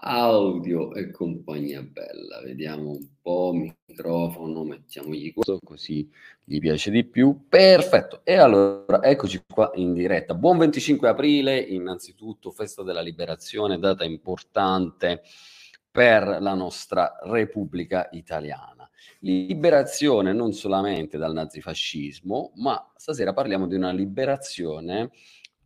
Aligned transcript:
audio 0.00 0.94
e 0.94 1.10
compagnia 1.10 1.82
bella. 1.82 2.40
Vediamo 2.42 2.90
un 2.90 3.06
po', 3.20 3.52
microfono, 3.52 4.64
mettiamogli 4.64 5.32
questo 5.32 5.58
così 5.62 6.08
gli 6.44 6.58
piace 6.58 6.90
di 6.90 7.04
più. 7.04 7.46
Perfetto. 7.48 8.20
E 8.24 8.36
allora, 8.36 9.02
eccoci 9.02 9.42
qua 9.46 9.70
in 9.74 9.92
diretta. 9.92 10.34
Buon 10.34 10.58
25 10.58 11.08
aprile, 11.08 11.58
innanzitutto 11.58 12.50
festa 12.50 12.82
della 12.82 13.02
liberazione, 13.02 13.78
data 13.78 14.04
importante 14.04 15.22
per 15.90 16.38
la 16.40 16.54
nostra 16.54 17.18
Repubblica 17.22 18.08
Italiana. 18.12 18.88
Liberazione 19.20 20.32
non 20.32 20.52
solamente 20.52 21.18
dal 21.18 21.32
nazifascismo, 21.32 22.52
ma 22.56 22.92
stasera 22.96 23.32
parliamo 23.32 23.66
di 23.66 23.74
una 23.74 23.90
liberazione 23.90 25.10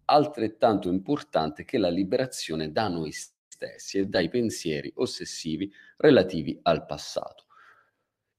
altrettanto 0.06 0.88
importante 0.88 1.64
che 1.64 1.78
la 1.78 1.88
liberazione 1.88 2.72
da 2.72 2.88
noi 2.88 3.12
stessi 3.12 3.33
stessi 3.54 3.98
e 3.98 4.06
dai 4.06 4.28
pensieri 4.28 4.92
ossessivi 4.96 5.72
relativi 5.98 6.58
al 6.62 6.84
passato. 6.84 7.44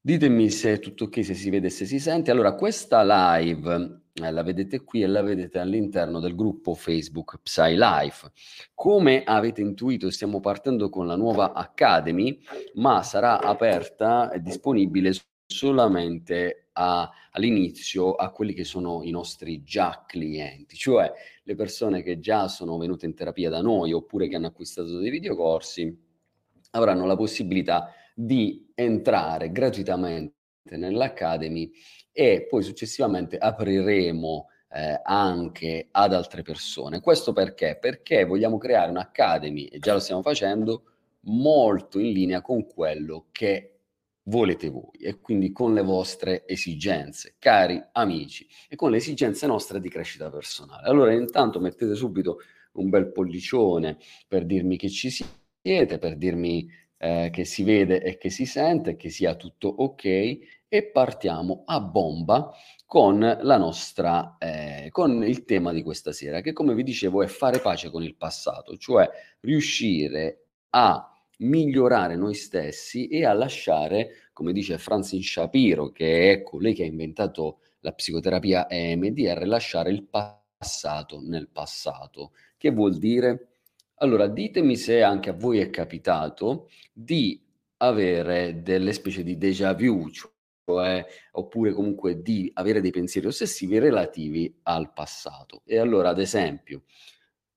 Ditemi 0.02 0.50
se 0.52 0.74
è 0.74 0.80
tutto 0.80 1.06
ok, 1.06 1.24
se 1.26 1.34
si 1.34 1.50
vede 1.50 1.70
se 1.70 1.86
si 1.86 2.00
sente. 2.00 2.30
Allora, 2.30 2.54
questa 2.54 3.02
live 3.38 4.04
eh, 4.14 4.32
la 4.32 4.44
vedete 4.44 4.84
qui 4.84 5.02
e 5.02 5.08
la 5.08 5.24
vedete 5.24 5.58
all'interno 5.58 6.20
del 6.20 6.36
gruppo 6.36 6.76
Facebook 6.76 7.40
Psy 7.42 7.76
Life. 7.76 8.32
Come 8.76 9.24
avete 9.24 9.62
intuito, 9.62 10.12
stiamo 10.12 10.40
partendo 10.42 10.90
con 10.90 11.08
la 11.08 11.16
nuova 11.16 11.54
Academy, 11.54 12.40
ma 12.76 13.02
sarà 13.02 13.40
aperta 13.40 14.30
e 14.32 14.42
disponibile 14.42 15.12
solamente 15.48 16.70
a, 16.74 17.10
all'inizio 17.32 18.14
a 18.14 18.30
quelli 18.30 18.54
che 18.54 18.64
sono 18.64 19.02
i 19.04 19.12
nostri 19.12 19.64
già 19.64 20.04
clienti, 20.06 20.76
cioè 20.76 21.12
le 21.48 21.56
persone 21.56 22.02
che 22.02 22.20
già 22.20 22.48
sono 22.48 22.78
venute 22.78 23.06
in 23.06 23.14
terapia 23.14 23.50
da 23.50 23.62
noi 23.62 23.94
oppure 23.94 24.28
che 24.28 24.36
hanno 24.36 24.48
acquistato 24.48 24.98
dei 24.98 25.12
videocorsi 25.12 25.96
avranno 26.72 27.06
la 27.06 27.16
possibilità 27.16 27.92
di 28.16 28.72
entrare 28.74 29.52
gratuitamente 29.52 30.34
nell'Academy 30.72 31.72
e 32.12 32.48
poi 32.50 32.64
successivamente 32.64 33.38
apriremo 33.38 34.48
eh, 34.72 35.00
anche 35.04 35.88
ad 35.92 36.14
altre 36.14 36.42
persone. 36.42 37.00
Questo 37.00 37.32
perché? 37.32 37.78
Perché 37.80 38.26
vogliamo 38.26 38.58
creare 38.58 38.90
un'Academy, 38.90 39.66
e 39.66 39.80
già 39.80 39.94
lo 39.94 40.00
stiamo 40.00 40.24
facendo, 40.24 40.84
molto 41.28 42.00
in 42.00 42.12
linea 42.12 42.42
con 42.42 42.66
quello 42.66 43.28
che 43.32 43.75
volete 44.28 44.70
voi 44.70 44.98
e 45.00 45.20
quindi 45.20 45.52
con 45.52 45.74
le 45.74 45.82
vostre 45.82 46.48
esigenze, 46.48 47.36
cari 47.40 47.82
amici, 47.94 48.48
e 48.70 48.76
con 48.76 48.92
le 48.92 48.98
esigenze 48.98 49.48
nostre 49.48 49.80
di 49.80 49.90
crescita 49.90 50.30
personale. 50.30 50.88
Allora 50.88 51.14
intanto 51.14 51.60
mettete 51.60 51.96
subito 51.96 52.40
un 52.74 52.90
bel 52.90 53.12
pollicione 53.12 53.98
per 54.28 54.46
dirmi 54.46 54.78
che 54.78 54.90
ci 54.90 55.10
siete, 55.10 55.98
per 55.98 56.18
dirmi 56.18 56.70
eh, 56.98 57.30
che 57.32 57.46
si 57.46 57.64
vede 57.64 58.02
e 58.02 58.18
che 58.18 58.30
si 58.30 58.46
sente, 58.46 58.96
che 58.96 59.10
sia 59.10 59.36
tutto 59.36 59.68
ok 59.68 60.06
e 60.68 60.84
partiamo 60.92 61.64
a 61.66 61.80
bomba 61.80 62.52
con 62.86 63.20
la 63.20 63.58
nostra 63.58 64.38
eh, 64.38 64.90
con 64.92 65.24
il 65.24 65.46
tema 65.46 65.72
di 65.72 65.82
questa 65.84 66.12
sera 66.12 66.42
che 66.42 66.54
come 66.54 66.74
vi 66.74 66.84
dicevo 66.84 67.24
è 67.24 67.28
fare 67.28 67.60
pace 67.60 67.90
con 67.90 68.04
il 68.04 68.16
passato, 68.16 68.76
cioè 68.78 69.08
riuscire 69.42 70.48
a 70.72 71.15
migliorare 71.40 72.16
noi 72.16 72.34
stessi 72.34 73.08
e 73.08 73.26
a 73.26 73.34
lasciare, 73.34 74.30
come 74.34 74.54
dice 74.54 74.78
Francine 74.78 75.24
Shapiro, 75.24 75.92
che 75.92 76.32
è 76.32 76.42
colei 76.42 76.74
che 76.74 76.84
ha 76.84 76.88
inventato 76.88 77.60
la 77.80 77.92
psicoterapia 77.92 78.70
EMDR, 78.70 79.46
lasciare 79.46 79.92
il 79.92 80.04
passato 80.04 81.22
nel 81.22 81.50
passato. 81.50 82.32
Che 82.58 82.72
vuol 82.72 82.98
dire? 82.98 83.50
Allora, 83.96 84.28
ditemi 84.28 84.76
se 84.76 85.02
anche 85.04 85.30
a 85.30 85.34
voi 85.34 85.60
è 85.60 85.70
capitato 85.70 86.70
di 86.92 87.42
avere 87.78 88.62
delle 88.62 88.94
specie 88.94 89.24
di 89.24 89.38
déjà 89.38 89.74
vu, 89.74 90.10
cioè, 90.10 91.06
oppure 91.32 91.72
comunque 91.72 92.22
di 92.22 92.50
avere 92.56 92.82
dei 92.82 92.92
pensieri 92.92 93.28
ossessivi 93.28 93.78
relativi 93.78 94.54
al 94.64 94.92
passato. 94.94 95.62
E 95.66 95.78
allora, 95.78 96.10
ad 96.10 96.20
esempio, 96.20 96.84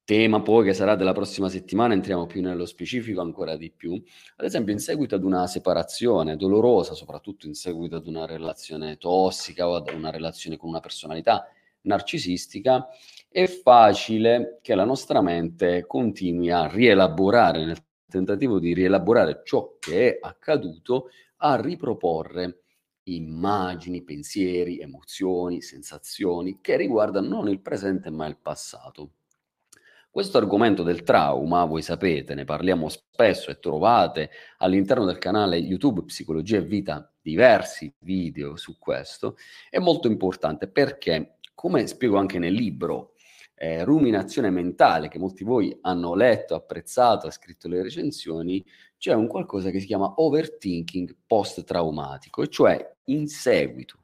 tema 0.09 0.41
poi 0.41 0.65
che 0.65 0.73
sarà 0.73 0.97
della 0.97 1.13
prossima 1.13 1.51
settimana, 1.51 1.93
entriamo 1.93 2.25
più 2.25 2.41
nello 2.41 2.65
specifico 2.65 3.21
ancora 3.21 3.59
di 3.59 3.71
più, 3.71 3.93
ad 4.37 4.47
esempio 4.47 4.73
in 4.73 4.79
seguito 4.79 5.15
ad 5.15 5.23
una 5.23 5.47
separazione 5.47 6.35
dolorosa, 6.37 6.95
soprattutto 6.95 7.47
in 7.47 7.53
seguito 7.53 7.97
ad 7.97 8.07
una 8.07 8.25
relazione 8.25 8.97
tossica 8.97 9.69
o 9.69 9.75
ad 9.75 9.91
una 9.93 10.09
relazione 10.09 10.57
con 10.57 10.71
una 10.71 10.81
personalità 10.81 11.47
narcisistica, 11.83 12.89
è 13.29 13.47
facile 13.49 14.61
che 14.63 14.75
la 14.75 14.87
nostra 14.87 15.21
mente 15.21 15.85
continui 15.87 16.51
a 16.51 16.67
rielaborare, 16.67 17.67
nel 17.67 17.77
tentativo 18.09 18.59
di 18.59 18.73
rielaborare 18.73 19.43
ciò 19.45 19.77
che 19.79 20.17
è 20.17 20.19
accaduto, 20.23 21.11
a 21.41 21.61
riproporre 21.61 22.63
immagini, 23.03 24.03
pensieri, 24.03 24.79
emozioni, 24.79 25.61
sensazioni 25.61 26.61
che 26.63 26.79
riguardano 26.79 27.29
non 27.29 27.49
il 27.51 27.61
presente 27.61 28.09
ma 28.09 28.25
il 28.25 28.39
passato. 28.39 29.11
Questo 30.19 30.39
argomento 30.39 30.83
del 30.83 31.05
trauma, 31.05 31.65
voi 31.65 31.81
sapete, 31.81 32.35
ne 32.35 32.45
parliamo 32.45 32.89
spesso 32.89 33.53
e 33.53 33.61
trovate 33.61 34.31
all'interno 34.57 35.05
del 35.05 35.19
canale 35.19 35.59
YouTube 35.59 36.03
Psicologia 36.03 36.57
e 36.57 36.63
Vita 36.63 37.09
diversi 37.23 37.95
video 38.01 38.57
su 38.57 38.79
questo, 38.81 39.37
è 39.71 39.79
molto 39.79 40.09
importante 40.09 40.67
perché, 40.67 41.37
come 41.55 41.87
spiego 41.87 42.17
anche 42.17 42.41
nel 42.41 42.53
libro 42.53 43.13
eh, 43.55 43.85
Ruminazione 43.85 44.51
mentale, 44.51 45.07
che 45.07 45.21
molti 45.21 45.45
di 45.45 45.49
voi 45.49 45.79
hanno 45.83 46.17
letto, 46.17 46.57
apprezzato, 46.57 47.29
ha 47.29 47.31
scritto 47.31 47.69
le 47.69 47.81
recensioni, 47.81 48.67
c'è 48.99 49.15
un 49.15 49.29
qualcosa 49.29 49.71
che 49.71 49.79
si 49.79 49.87
chiama 49.87 50.15
overthinking 50.17 51.15
post-traumatico, 51.29 52.43
e 52.43 52.49
cioè 52.49 52.95
in 53.05 53.29
seguito 53.29 53.99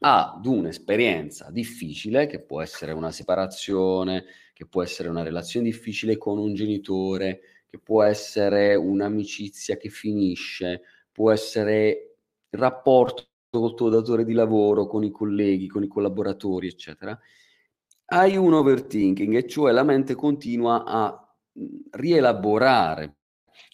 ad 0.00 0.44
un'esperienza 0.44 1.48
difficile, 1.52 2.26
che 2.26 2.40
può 2.40 2.60
essere 2.60 2.90
una 2.90 3.12
separazione, 3.12 4.24
che 4.62 4.68
può 4.68 4.82
essere 4.82 5.08
una 5.08 5.24
relazione 5.24 5.66
difficile 5.66 6.16
con 6.16 6.38
un 6.38 6.54
genitore, 6.54 7.40
che 7.68 7.78
può 7.80 8.04
essere 8.04 8.76
un'amicizia 8.76 9.76
che 9.76 9.88
finisce, 9.88 10.82
può 11.10 11.32
essere 11.32 12.16
il 12.48 12.58
rapporto 12.60 13.26
con 13.50 13.64
il 13.64 13.74
tuo 13.74 13.88
datore 13.88 14.24
di 14.24 14.32
lavoro, 14.32 14.86
con 14.86 15.02
i 15.02 15.10
colleghi, 15.10 15.66
con 15.66 15.82
i 15.82 15.88
collaboratori, 15.88 16.68
eccetera. 16.68 17.18
Hai 18.04 18.36
un 18.36 18.52
overthinking, 18.52 19.34
e 19.34 19.48
cioè 19.48 19.72
la 19.72 19.82
mente 19.82 20.14
continua 20.14 20.84
a 20.84 21.36
rielaborare 21.90 23.16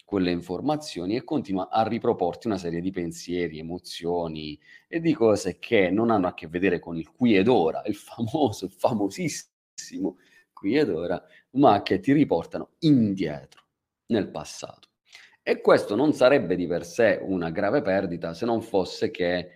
quelle 0.05 0.31
informazioni 0.31 1.15
e 1.15 1.23
continua 1.23 1.69
a 1.69 1.87
riproporti 1.87 2.47
una 2.47 2.57
serie 2.57 2.81
di 2.81 2.89
pensieri, 2.89 3.59
emozioni 3.59 4.59
e 4.87 4.99
di 4.99 5.13
cose 5.13 5.59
che 5.59 5.91
non 5.91 6.09
hanno 6.09 6.27
a 6.27 6.33
che 6.33 6.47
vedere 6.47 6.79
con 6.79 6.97
il 6.97 7.11
qui 7.11 7.35
ed 7.35 7.47
ora, 7.47 7.83
il 7.85 7.95
famoso, 7.95 8.65
il 8.65 8.71
famosissimo 8.71 10.17
qui 10.59 10.75
ed 10.77 10.89
ora, 10.89 11.23
ma 11.51 11.81
che 11.81 11.99
ti 12.01 12.11
riportano 12.11 12.71
indietro 12.79 13.63
nel 14.07 14.29
passato. 14.29 14.89
E 15.41 15.61
questo 15.61 15.95
non 15.95 16.13
sarebbe 16.13 16.55
di 16.55 16.67
per 16.67 16.85
sé 16.85 17.19
una 17.23 17.49
grave 17.49 17.81
perdita 17.81 18.33
se 18.33 18.45
non 18.45 18.61
fosse 18.61 19.09
che 19.09 19.49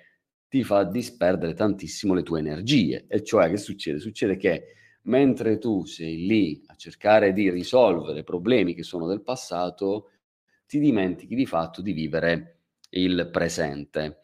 ti 0.48 0.64
fa 0.64 0.86
disperdere 0.86 1.54
tantissimo 1.54 2.14
le 2.14 2.24
tue 2.24 2.40
energie. 2.40 3.06
E 3.08 3.22
cioè 3.24 3.50
che 3.50 3.58
succede? 3.58 4.00
Succede 4.00 4.38
che 4.38 4.66
mentre 5.04 5.58
tu 5.58 5.86
sei 5.86 6.26
lì 6.26 6.64
a 6.68 6.76
cercare 6.76 7.34
di 7.34 7.50
risolvere 7.50 8.24
problemi 8.24 8.74
che 8.74 8.84
sono 8.84 9.06
del 9.06 9.22
passato, 9.22 10.12
ti 10.66 10.80
dimentichi 10.80 11.36
di 11.36 11.46
fatto 11.46 11.82
di 11.82 11.92
vivere 11.92 12.60
il 12.92 13.30
presente. 13.32 14.20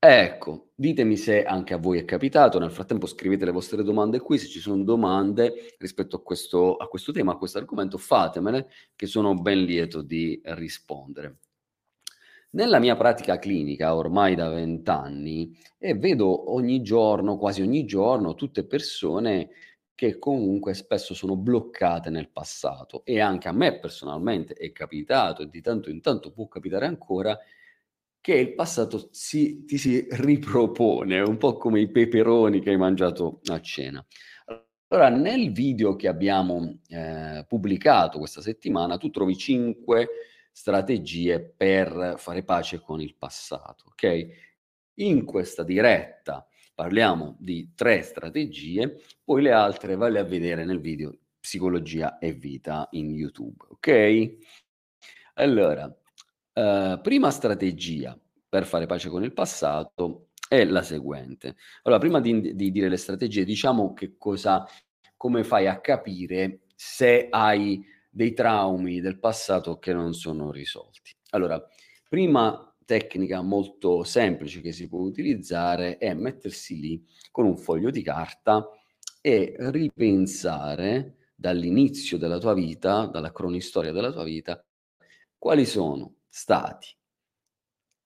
Ecco, 0.00 0.70
ditemi 0.76 1.16
se 1.16 1.42
anche 1.42 1.74
a 1.74 1.76
voi 1.76 1.98
è 1.98 2.04
capitato, 2.04 2.60
nel 2.60 2.70
frattempo 2.70 3.06
scrivete 3.06 3.44
le 3.44 3.50
vostre 3.50 3.82
domande 3.82 4.20
qui, 4.20 4.38
se 4.38 4.46
ci 4.46 4.60
sono 4.60 4.84
domande 4.84 5.74
rispetto 5.78 6.14
a 6.16 6.22
questo, 6.22 6.76
a 6.76 6.86
questo 6.86 7.10
tema, 7.10 7.32
a 7.32 7.36
questo 7.36 7.58
argomento, 7.58 7.98
fatemele, 7.98 8.68
che 8.94 9.06
sono 9.06 9.34
ben 9.34 9.64
lieto 9.64 10.00
di 10.02 10.40
rispondere. 10.44 11.38
Nella 12.50 12.78
mia 12.78 12.94
pratica 12.94 13.40
clinica, 13.40 13.96
ormai 13.96 14.36
da 14.36 14.48
vent'anni, 14.48 15.58
e 15.76 15.94
vedo 15.94 16.52
ogni 16.52 16.80
giorno, 16.82 17.36
quasi 17.36 17.62
ogni 17.62 17.84
giorno, 17.84 18.36
tutte 18.36 18.64
persone 18.64 19.50
che 19.96 20.20
comunque 20.20 20.74
spesso 20.74 21.12
sono 21.12 21.34
bloccate 21.34 22.08
nel 22.08 22.30
passato 22.30 23.04
e 23.04 23.18
anche 23.18 23.48
a 23.48 23.52
me 23.52 23.80
personalmente 23.80 24.54
è 24.54 24.70
capitato 24.70 25.42
e 25.42 25.48
di 25.48 25.60
tanto 25.60 25.90
in 25.90 26.00
tanto 26.00 26.30
può 26.30 26.46
capitare 26.46 26.86
ancora 26.86 27.36
che 28.28 28.34
il 28.34 28.52
passato 28.52 29.08
si, 29.10 29.64
ti 29.64 29.78
si 29.78 30.06
ripropone, 30.06 31.18
un 31.20 31.38
po' 31.38 31.56
come 31.56 31.80
i 31.80 31.90
peperoni 31.90 32.60
che 32.60 32.68
hai 32.68 32.76
mangiato 32.76 33.40
a 33.46 33.58
cena. 33.62 34.06
Allora, 34.88 35.08
nel 35.08 35.50
video 35.50 35.96
che 35.96 36.08
abbiamo 36.08 36.80
eh, 36.88 37.46
pubblicato 37.48 38.18
questa 38.18 38.42
settimana, 38.42 38.98
tu 38.98 39.08
trovi 39.08 39.34
cinque 39.34 40.08
strategie 40.52 41.40
per 41.40 42.16
fare 42.18 42.42
pace 42.42 42.80
con 42.80 43.00
il 43.00 43.16
passato, 43.16 43.84
ok? 43.86 44.26
In 44.96 45.24
questa 45.24 45.62
diretta 45.62 46.46
parliamo 46.74 47.34
di 47.40 47.72
tre 47.74 48.02
strategie, 48.02 49.00
poi 49.24 49.40
le 49.40 49.52
altre 49.52 49.96
vale 49.96 50.18
a 50.18 50.24
vedere 50.24 50.66
nel 50.66 50.80
video 50.80 51.16
psicologia 51.40 52.18
e 52.18 52.34
vita 52.34 52.88
in 52.90 53.10
YouTube, 53.10 53.64
ok? 53.70 54.36
Allora, 55.36 55.90
eh, 56.58 56.98
prima 57.00 57.30
strategia 57.30 58.18
per 58.48 58.64
fare 58.64 58.86
pace 58.86 59.08
con 59.08 59.22
il 59.22 59.32
passato 59.32 60.30
è 60.48 60.64
la 60.64 60.82
seguente. 60.82 61.54
Allora, 61.82 62.00
prima 62.00 62.20
di, 62.20 62.54
di 62.56 62.72
dire 62.72 62.88
le 62.88 62.96
strategie, 62.96 63.44
diciamo 63.44 63.92
che 63.92 64.16
cosa, 64.16 64.66
come 65.16 65.44
fai 65.44 65.68
a 65.68 65.80
capire 65.80 66.62
se 66.74 67.28
hai 67.30 67.84
dei 68.10 68.32
traumi 68.32 69.00
del 69.00 69.20
passato 69.20 69.78
che 69.78 69.92
non 69.92 70.14
sono 70.14 70.50
risolti. 70.50 71.14
Allora, 71.30 71.62
prima 72.08 72.64
tecnica 72.84 73.40
molto 73.42 74.02
semplice 74.02 74.60
che 74.60 74.72
si 74.72 74.88
può 74.88 75.00
utilizzare 75.00 75.98
è 75.98 76.12
mettersi 76.14 76.80
lì 76.80 77.04
con 77.30 77.44
un 77.44 77.56
foglio 77.56 77.90
di 77.90 78.02
carta 78.02 78.66
e 79.20 79.54
ripensare 79.58 81.28
dall'inizio 81.36 82.16
della 82.18 82.38
tua 82.38 82.54
vita, 82.54 83.06
dalla 83.06 83.30
cronistoria 83.30 83.92
della 83.92 84.10
tua 84.10 84.24
vita, 84.24 84.64
quali 85.36 85.66
sono 85.66 86.17
stati 86.28 86.96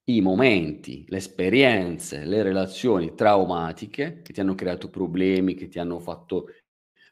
i 0.05 0.21
momenti, 0.21 1.05
le 1.09 1.19
esperienze, 1.19 2.25
le 2.25 2.43
relazioni 2.43 3.15
traumatiche 3.15 4.21
che 4.23 4.33
ti 4.33 4.41
hanno 4.41 4.55
creato 4.55 4.91
problemi, 4.91 5.55
che 5.55 5.69
ti 5.69 5.79
hanno 5.79 6.01
fatto 6.01 6.49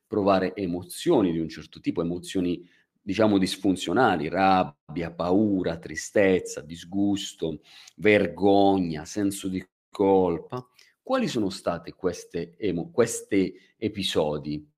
provare 0.06 0.54
emozioni 0.56 1.30
di 1.30 1.38
un 1.38 1.48
certo 1.48 1.78
tipo, 1.78 2.02
emozioni 2.02 2.68
diciamo 3.00 3.38
disfunzionali, 3.38 4.28
rabbia, 4.28 5.12
paura, 5.12 5.78
tristezza, 5.78 6.62
disgusto, 6.62 7.60
vergogna, 7.96 9.04
senso 9.04 9.48
di 9.48 9.64
colpa. 9.88 10.66
Quali 11.00 11.28
sono 11.28 11.48
state 11.48 11.92
queste, 11.92 12.56
emo- 12.58 12.90
questi 12.90 13.54
episodi? 13.78 14.68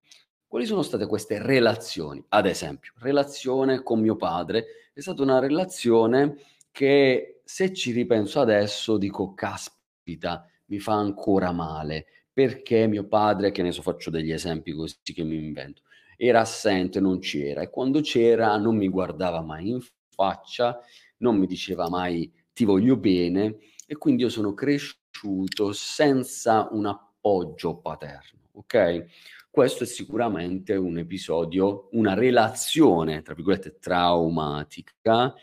Quali 0.47 0.67
sono 0.67 0.83
state 0.83 1.07
queste 1.07 1.41
relazioni? 1.41 2.23
Ad 2.29 2.45
esempio, 2.45 2.93
relazione 2.99 3.83
con 3.83 4.01
mio 4.01 4.17
padre 4.17 4.82
è 4.95 5.01
stata 5.01 5.23
una 5.23 5.39
relazione 5.39 6.37
che 6.71 7.41
se 7.45 7.73
ci 7.73 7.93
ripenso 7.93 8.41
adesso 8.41 8.99
dico 8.99 9.35
caspita, 9.35 10.47
mi 10.67 10.79
fa 10.79 10.95
ancora 10.95 11.53
male, 11.53 12.07
perché 12.33 12.87
mio 12.87 13.07
padre, 13.07 13.51
che 13.53 13.63
ne 13.63 13.73
so, 13.73 13.83
faccio 13.83 14.11
degli 14.11 14.33
esempi 14.33 14.73
così 14.73 14.97
che 15.03 15.23
mi 15.23 15.37
invento, 15.37 15.83
era 16.17 16.41
assente, 16.41 17.01
non 17.01 17.19
c'era. 17.19 17.63
E 17.63 17.71
quando 17.71 18.01
c'era 18.01 18.57
non 18.57 18.77
mi 18.77 18.89
guardava 18.89 19.41
mai 19.43 19.69
in 19.71 19.81
faccia, 20.11 20.79
non 21.19 21.37
mi 21.37 21.47
diceva 21.47 21.89
mai 21.89 22.31
ti 22.53 22.65
voglio 22.65 22.97
bene 22.97 23.59
e 23.87 23.97
quindi 23.97 24.23
io 24.23 24.29
sono 24.29 24.53
cresciuto 24.55 25.73
senza 25.73 26.69
un 26.71 26.87
appoggio 26.87 27.77
paterno, 27.77 28.41
ok? 28.53 29.07
Questo 29.53 29.85
è 29.85 29.87
sicuramente 29.87 30.77
un 30.77 30.97
episodio, 30.97 31.91
una 31.93 32.15
relazione, 32.15 33.21
tra 33.21 33.35
virgolette, 33.35 33.77
traumatica. 33.79 35.35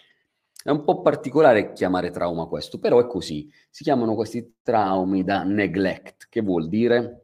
È 0.64 0.72
un 0.72 0.84
po' 0.84 1.02
particolare 1.02 1.74
chiamare 1.74 2.10
trauma 2.10 2.48
questo, 2.48 2.80
però 2.80 3.00
è 3.00 3.06
così. 3.06 3.48
Si 3.70 3.84
chiamano 3.84 4.16
questi 4.16 4.56
traumi 4.64 5.24
da 5.24 5.44
neglect, 5.44 6.26
che 6.28 6.42
vuol 6.42 6.70
dire, 6.70 6.98
non 6.98 7.20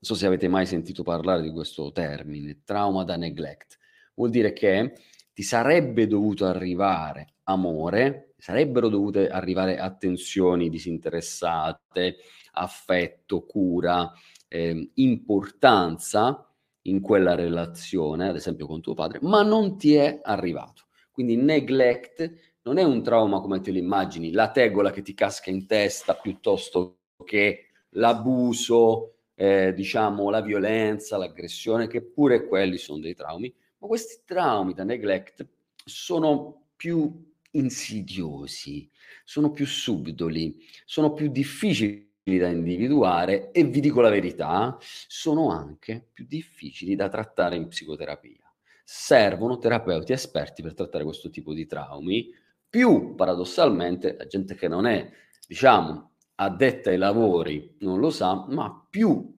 so 0.00 0.14
se 0.14 0.26
avete 0.26 0.48
mai 0.48 0.66
sentito 0.66 1.02
parlare 1.02 1.40
di 1.40 1.50
questo 1.50 1.92
termine, 1.92 2.60
trauma 2.62 3.04
da 3.04 3.16
neglect. 3.16 3.78
Vuol 4.12 4.28
dire 4.28 4.52
che 4.52 4.96
ti 5.32 5.42
sarebbe 5.42 6.06
dovuto 6.06 6.44
arrivare 6.44 7.36
amore, 7.44 8.34
sarebbero 8.36 8.90
dovute 8.90 9.28
arrivare 9.28 9.78
attenzioni 9.78 10.68
disinteressate, 10.68 12.16
affetto, 12.52 13.46
cura, 13.46 14.12
eh, 14.48 14.90
importanza 14.94 16.50
in 16.82 17.00
quella 17.00 17.34
relazione, 17.34 18.28
ad 18.28 18.36
esempio 18.36 18.66
con 18.66 18.80
tuo 18.80 18.94
padre, 18.94 19.18
ma 19.22 19.42
non 19.42 19.76
ti 19.76 19.94
è 19.94 20.20
arrivato. 20.22 20.86
Quindi 21.12 21.36
neglect 21.36 22.58
non 22.62 22.78
è 22.78 22.82
un 22.82 23.02
trauma 23.02 23.40
come 23.40 23.60
te 23.60 23.72
lo 23.72 23.78
immagini, 23.78 24.32
la 24.32 24.50
tegola 24.50 24.90
che 24.90 25.02
ti 25.02 25.14
casca 25.14 25.50
in 25.50 25.66
testa 25.66 26.14
piuttosto 26.14 26.98
che 27.24 27.70
l'abuso, 27.90 29.14
eh, 29.34 29.72
diciamo 29.74 30.30
la 30.30 30.40
violenza, 30.40 31.16
l'aggressione, 31.16 31.86
che 31.86 32.02
pure 32.02 32.46
quelli 32.46 32.76
sono 32.76 33.00
dei 33.00 33.14
traumi, 33.14 33.54
ma 33.78 33.86
questi 33.86 34.22
traumi 34.24 34.74
da 34.74 34.84
neglect 34.84 35.46
sono 35.84 36.68
più 36.76 37.26
insidiosi, 37.52 38.88
sono 39.24 39.50
più 39.50 39.66
subdoli, 39.66 40.56
sono 40.84 41.12
più 41.12 41.28
difficili 41.30 42.07
da 42.36 42.48
individuare 42.48 43.50
e 43.52 43.64
vi 43.64 43.80
dico 43.80 44.00
la 44.00 44.10
verità, 44.10 44.76
sono 44.80 45.50
anche 45.50 46.08
più 46.12 46.26
difficili 46.28 46.94
da 46.94 47.08
trattare 47.08 47.56
in 47.56 47.68
psicoterapia. 47.68 48.52
Servono 48.84 49.58
terapeuti 49.58 50.12
esperti 50.12 50.62
per 50.62 50.74
trattare 50.74 51.04
questo 51.04 51.30
tipo 51.30 51.54
di 51.54 51.66
traumi, 51.66 52.28
più 52.68 53.14
paradossalmente 53.14 54.16
la 54.18 54.26
gente 54.26 54.54
che 54.54 54.68
non 54.68 54.86
è, 54.86 55.10
diciamo, 55.46 56.10
addetta 56.34 56.90
ai 56.90 56.98
lavori 56.98 57.76
non 57.80 58.00
lo 58.00 58.10
sa, 58.10 58.44
ma 58.48 58.86
più 58.90 59.34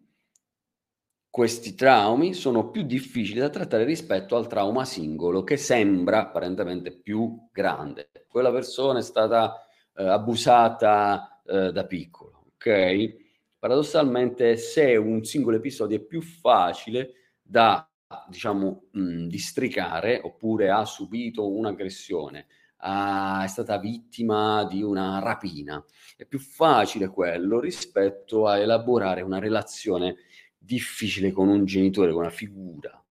questi 1.31 1.77
traumi 1.77 2.35
sono 2.35 2.71
più 2.71 2.83
difficili 2.83 3.39
da 3.39 3.51
trattare 3.51 3.85
rispetto 3.85 4.35
al 4.35 4.49
trauma 4.49 4.85
singolo 4.85 5.45
che 5.45 5.57
sembra 5.57 6.23
apparentemente 6.23 6.91
più 6.91 7.49
grande. 7.53 8.11
Quella 8.27 8.51
persona 8.51 8.99
è 8.99 9.03
stata 9.03 9.65
eh, 9.95 10.09
abusata 10.09 11.41
eh, 11.47 11.71
da 11.71 11.87
piccolo 11.87 12.40
ok? 12.61 13.17
Paradossalmente, 13.59 14.57
se 14.57 14.97
un 14.97 15.25
singolo 15.25 15.57
episodio 15.57 15.97
è 15.97 16.01
più 16.01 16.21
facile 16.21 17.13
da, 17.43 17.89
diciamo, 18.29 18.89
mh, 18.93 19.27
districare, 19.27 20.21
oppure 20.23 20.71
ha 20.71 20.85
subito 20.85 21.51
un'aggressione, 21.51 22.47
ha, 22.83 23.43
è 23.45 23.49
stata 23.49 23.79
vittima 23.79 24.65
di 24.67 24.83
una 24.83 25.21
rapina, 25.21 25.83
è 26.17 26.25
più 26.27 26.39
facile 26.39 27.09
quello 27.09 27.61
rispetto 27.61 28.47
a 28.47 28.59
elaborare 28.59 29.23
una 29.23 29.39
relazione 29.39 30.17
difficile 30.57 31.33
con 31.33 31.49
un 31.49 31.65
genitore, 31.65 32.13
con 32.13 32.23
una 32.23 32.31
figura 32.31 33.03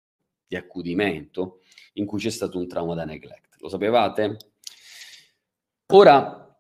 di 0.48 0.56
accudimento 0.56 1.62
in 1.94 2.06
cui 2.06 2.20
c'è 2.20 2.30
stato 2.30 2.58
un 2.58 2.68
trauma 2.68 2.96
da 2.96 3.06
neglect. 3.06 3.58
Lo 3.60 3.70
sapevate? 3.70 4.38
Ora, 5.88 6.56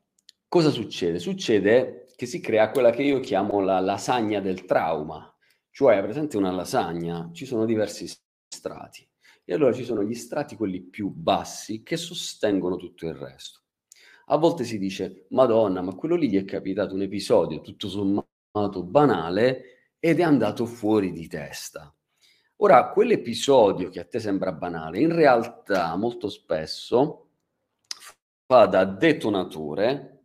cosa 0.47 0.69
succede? 0.69 1.19
Succede 1.19 2.08
che 2.19 2.25
si 2.25 2.41
crea 2.41 2.69
quella 2.69 2.89
che 2.89 3.01
io 3.01 3.21
chiamo 3.21 3.61
la 3.61 3.79
lasagna 3.79 4.41
del 4.41 4.65
trauma, 4.65 5.33
cioè 5.71 6.01
presente 6.01 6.35
una 6.35 6.51
lasagna, 6.51 7.29
ci 7.31 7.45
sono 7.45 7.63
diversi 7.63 8.13
strati 8.45 9.09
e 9.45 9.53
allora 9.53 9.71
ci 9.71 9.85
sono 9.85 10.03
gli 10.03 10.15
strati 10.15 10.57
quelli 10.57 10.81
più 10.81 11.07
bassi 11.11 11.81
che 11.81 11.95
sostengono 11.95 12.75
tutto 12.75 13.07
il 13.07 13.13
resto. 13.13 13.61
A 14.25 14.35
volte 14.35 14.65
si 14.65 14.77
dice, 14.77 15.27
Madonna, 15.29 15.81
ma 15.81 15.95
quello 15.95 16.17
lì 16.17 16.29
gli 16.29 16.35
è 16.35 16.43
capitato 16.43 16.93
un 16.93 17.03
episodio 17.03 17.61
tutto 17.61 17.87
sommato 17.87 18.83
banale 18.83 19.93
ed 19.97 20.19
è 20.19 20.23
andato 20.23 20.65
fuori 20.65 21.13
di 21.13 21.25
testa. 21.25 21.95
Ora, 22.57 22.89
quell'episodio 22.89 23.87
che 23.87 24.01
a 24.01 24.05
te 24.05 24.19
sembra 24.19 24.51
banale, 24.51 24.99
in 24.99 25.15
realtà 25.15 25.95
molto 25.95 26.27
spesso 26.27 27.29
fa 28.45 28.65
da 28.65 28.83
detonatore 28.83 30.18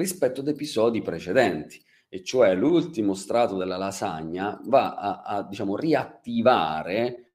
rispetto 0.00 0.40
ad 0.40 0.48
episodi 0.48 1.02
precedenti, 1.02 1.82
e 2.08 2.22
cioè 2.22 2.54
l'ultimo 2.54 3.14
strato 3.14 3.56
della 3.56 3.76
lasagna 3.76 4.60
va 4.64 4.94
a, 4.94 5.22
a 5.22 5.42
diciamo, 5.42 5.76
riattivare 5.76 7.32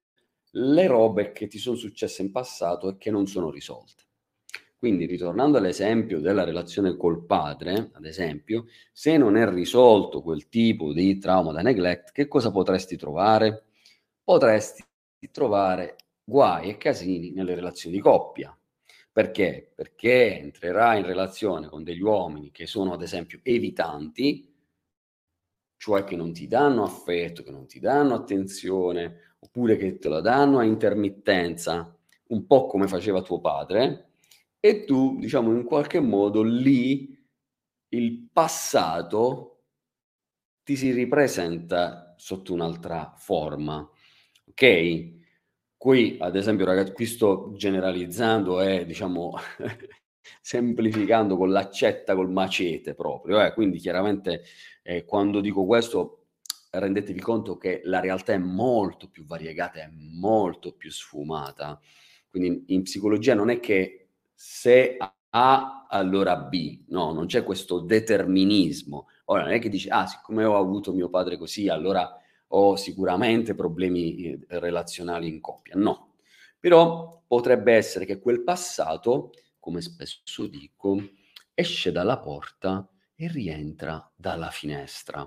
le 0.52 0.86
robe 0.86 1.32
che 1.32 1.46
ti 1.46 1.58
sono 1.58 1.76
successe 1.76 2.22
in 2.22 2.30
passato 2.30 2.90
e 2.90 2.96
che 2.96 3.10
non 3.10 3.26
sono 3.26 3.50
risolte. 3.50 4.04
Quindi, 4.82 5.06
ritornando 5.06 5.58
all'esempio 5.58 6.20
della 6.20 6.42
relazione 6.42 6.96
col 6.96 7.24
padre, 7.24 7.90
ad 7.92 8.04
esempio, 8.04 8.66
se 8.92 9.16
non 9.16 9.36
è 9.36 9.48
risolto 9.48 10.22
quel 10.22 10.48
tipo 10.48 10.92
di 10.92 11.18
trauma 11.18 11.52
da 11.52 11.62
neglect, 11.62 12.10
che 12.10 12.26
cosa 12.26 12.50
potresti 12.50 12.96
trovare? 12.96 13.66
Potresti 14.24 14.82
trovare 15.30 15.96
guai 16.24 16.70
e 16.70 16.76
casini 16.78 17.30
nelle 17.30 17.54
relazioni 17.54 17.94
di 17.94 18.02
coppia, 18.02 18.56
perché? 19.12 19.72
Perché 19.74 20.38
entrerà 20.38 20.96
in 20.96 21.04
relazione 21.06 21.68
con 21.68 21.84
degli 21.84 22.00
uomini 22.00 22.50
che 22.50 22.66
sono 22.66 22.92
ad 22.94 23.02
esempio 23.02 23.40
evitanti, 23.42 24.50
cioè 25.76 26.04
che 26.04 26.16
non 26.16 26.32
ti 26.32 26.46
danno 26.46 26.84
affetto, 26.84 27.42
che 27.42 27.50
non 27.50 27.66
ti 27.66 27.80
danno 27.80 28.14
attenzione, 28.14 29.34
oppure 29.40 29.76
che 29.76 29.98
te 29.98 30.08
la 30.08 30.20
danno 30.20 30.58
a 30.58 30.64
intermittenza, 30.64 31.94
un 32.28 32.46
po' 32.46 32.66
come 32.66 32.86
faceva 32.86 33.22
tuo 33.22 33.40
padre, 33.40 34.10
e 34.60 34.84
tu, 34.84 35.18
diciamo, 35.18 35.50
in 35.52 35.64
qualche 35.64 35.98
modo 36.00 36.42
lì 36.42 37.18
il 37.88 38.28
passato 38.32 39.48
ti 40.64 40.76
si 40.76 40.92
ripresenta 40.92 42.14
sotto 42.16 42.52
un'altra 42.52 43.12
forma. 43.16 43.88
Ok? 44.46 45.21
Qui, 45.82 46.16
ad 46.20 46.36
esempio, 46.36 46.64
ragazzi, 46.64 46.92
qui 46.92 47.06
sto 47.06 47.54
generalizzando 47.56 48.60
e, 48.60 48.86
diciamo, 48.86 49.32
semplificando 50.40 51.36
con 51.36 51.50
l'accetta 51.50 52.14
col 52.14 52.30
macete 52.30 52.94
proprio, 52.94 53.44
eh? 53.44 53.52
quindi 53.52 53.78
chiaramente 53.78 54.44
eh, 54.84 55.04
quando 55.04 55.40
dico 55.40 55.66
questo 55.66 56.26
rendetevi 56.70 57.18
conto 57.18 57.56
che 57.56 57.80
la 57.82 57.98
realtà 57.98 58.32
è 58.32 58.38
molto 58.38 59.08
più 59.10 59.24
variegata, 59.24 59.80
è 59.80 59.90
molto 59.90 60.72
più 60.72 60.88
sfumata. 60.88 61.80
Quindi 62.30 62.62
in 62.68 62.82
psicologia 62.84 63.34
non 63.34 63.50
è 63.50 63.58
che 63.58 64.10
se 64.32 64.96
A 65.30 65.86
allora 65.88 66.36
B, 66.36 66.84
no, 66.90 67.12
non 67.12 67.26
c'è 67.26 67.42
questo 67.42 67.80
determinismo. 67.80 69.08
Ora 69.24 69.42
non 69.42 69.50
è 69.50 69.58
che 69.58 69.68
dici, 69.68 69.88
ah, 69.88 70.06
siccome 70.06 70.44
ho 70.44 70.56
avuto 70.56 70.92
mio 70.92 71.08
padre 71.08 71.36
così, 71.36 71.68
allora 71.68 72.21
ho 72.54 72.76
sicuramente 72.76 73.54
problemi 73.54 74.16
eh, 74.16 74.38
relazionali 74.48 75.28
in 75.28 75.40
coppia. 75.40 75.74
No, 75.76 76.14
però 76.58 77.22
potrebbe 77.26 77.72
essere 77.72 78.04
che 78.04 78.20
quel 78.20 78.42
passato, 78.42 79.32
come 79.58 79.80
spesso 79.80 80.46
dico, 80.46 81.00
esce 81.54 81.92
dalla 81.92 82.18
porta 82.18 82.88
e 83.14 83.28
rientra 83.28 84.10
dalla 84.14 84.50
finestra. 84.50 85.26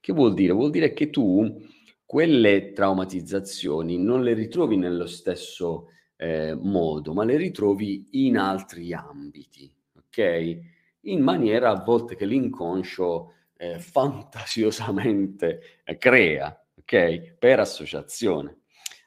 Che 0.00 0.12
vuol 0.12 0.34
dire? 0.34 0.52
Vuol 0.52 0.70
dire 0.70 0.92
che 0.92 1.10
tu 1.10 1.62
quelle 2.04 2.72
traumatizzazioni 2.72 3.98
non 3.98 4.22
le 4.22 4.34
ritrovi 4.34 4.76
nello 4.76 5.06
stesso 5.06 5.88
eh, 6.16 6.54
modo, 6.54 7.12
ma 7.12 7.24
le 7.24 7.36
ritrovi 7.36 8.08
in 8.26 8.36
altri 8.36 8.92
ambiti, 8.92 9.72
ok? 9.94 10.58
In 11.02 11.22
maniera 11.22 11.70
a 11.70 11.82
volte 11.82 12.16
che 12.16 12.26
l'inconscio 12.26 13.34
eh, 13.60 13.78
fantasiosamente 13.78 15.60
crea, 15.98 16.66
ok? 16.78 17.34
Per 17.38 17.60
associazione. 17.60 18.60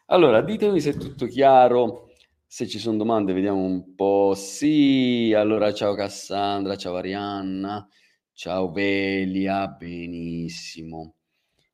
Allora, 0.08 0.42
ditemi 0.42 0.80
se 0.80 0.92
è 0.92 0.96
tutto 0.96 1.26
chiaro, 1.26 2.12
se 2.46 2.68
ci 2.68 2.78
sono 2.78 2.98
domande, 2.98 3.34
vediamo 3.34 3.64
un 3.64 3.96
po'. 3.96 4.34
Sì, 4.36 5.34
allora 5.36 5.74
ciao 5.74 5.96
Cassandra, 5.96 6.76
ciao 6.76 6.98
Arianna, 6.98 7.88
ciao 8.32 8.72
Velia, 8.72 9.68
benissimo. 9.70 11.16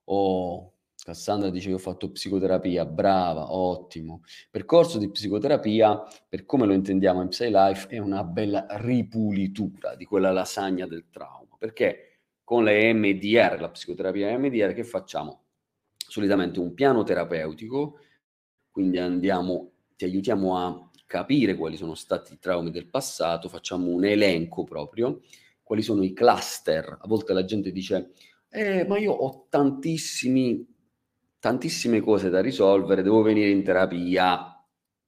Oh, 0.06 0.76
Cassandra 1.04 1.50
dice 1.50 1.68
che 1.68 1.74
ho 1.74 1.80
fatto 1.80 2.12
psicoterapia, 2.12 2.86
brava, 2.86 3.54
ottimo. 3.54 4.22
Percorso 4.50 5.00
di 5.00 5.12
psicoterapia, 5.12 6.02
per 6.30 6.46
come 6.46 6.66
lo 6.66 6.72
intendiamo 6.72 7.22
in 7.22 7.28
PsyLife, 7.28 7.90
è 7.90 7.98
una 7.98 8.24
bella 8.24 8.66
ripulitura 8.70 9.96
di 9.96 10.06
quella 10.06 10.32
lasagna 10.32 10.88
del 10.88 11.10
trauma, 11.10 11.58
perché 11.58 12.09
con 12.50 12.64
le 12.64 12.92
MDR, 12.94 13.62
la 13.62 13.70
psicoterapia 13.70 14.36
MDR, 14.36 14.74
che 14.74 14.84
facciamo? 14.84 15.44
Solitamente 15.96 16.60
un 16.60 16.74
piano 16.74 17.04
terapeutico, 17.04 18.00
quindi 18.72 18.98
andiamo, 18.98 19.74
ti 19.96 20.06
aiutiamo 20.06 20.58
a 20.58 20.90
capire 21.06 21.54
quali 21.54 21.78
sono 21.78 21.94
stati 21.94 22.34
i 22.34 22.40
traumi 22.40 22.72
del 22.72 22.88
passato, 22.88 23.50
facciamo 23.50 23.92
un 23.92 24.04
elenco 24.04 24.64
proprio, 24.64 25.22
quali 25.62 25.84
sono 25.84 26.02
i 26.02 26.12
cluster. 26.12 26.98
A 27.00 27.08
volte 27.08 27.34
la 27.34 27.46
gente 27.46 27.72
dice, 27.72 28.14
eh, 28.50 28.84
ma 28.84 28.98
io 28.98 29.12
ho 29.12 29.46
tantissimi, 29.48 30.66
tantissime 31.38 32.00
cose 32.00 32.32
da 32.32 32.42
risolvere, 32.42 33.04
devo 33.04 33.22
venire 33.22 33.52
in 33.52 33.64
terapia 33.64 34.60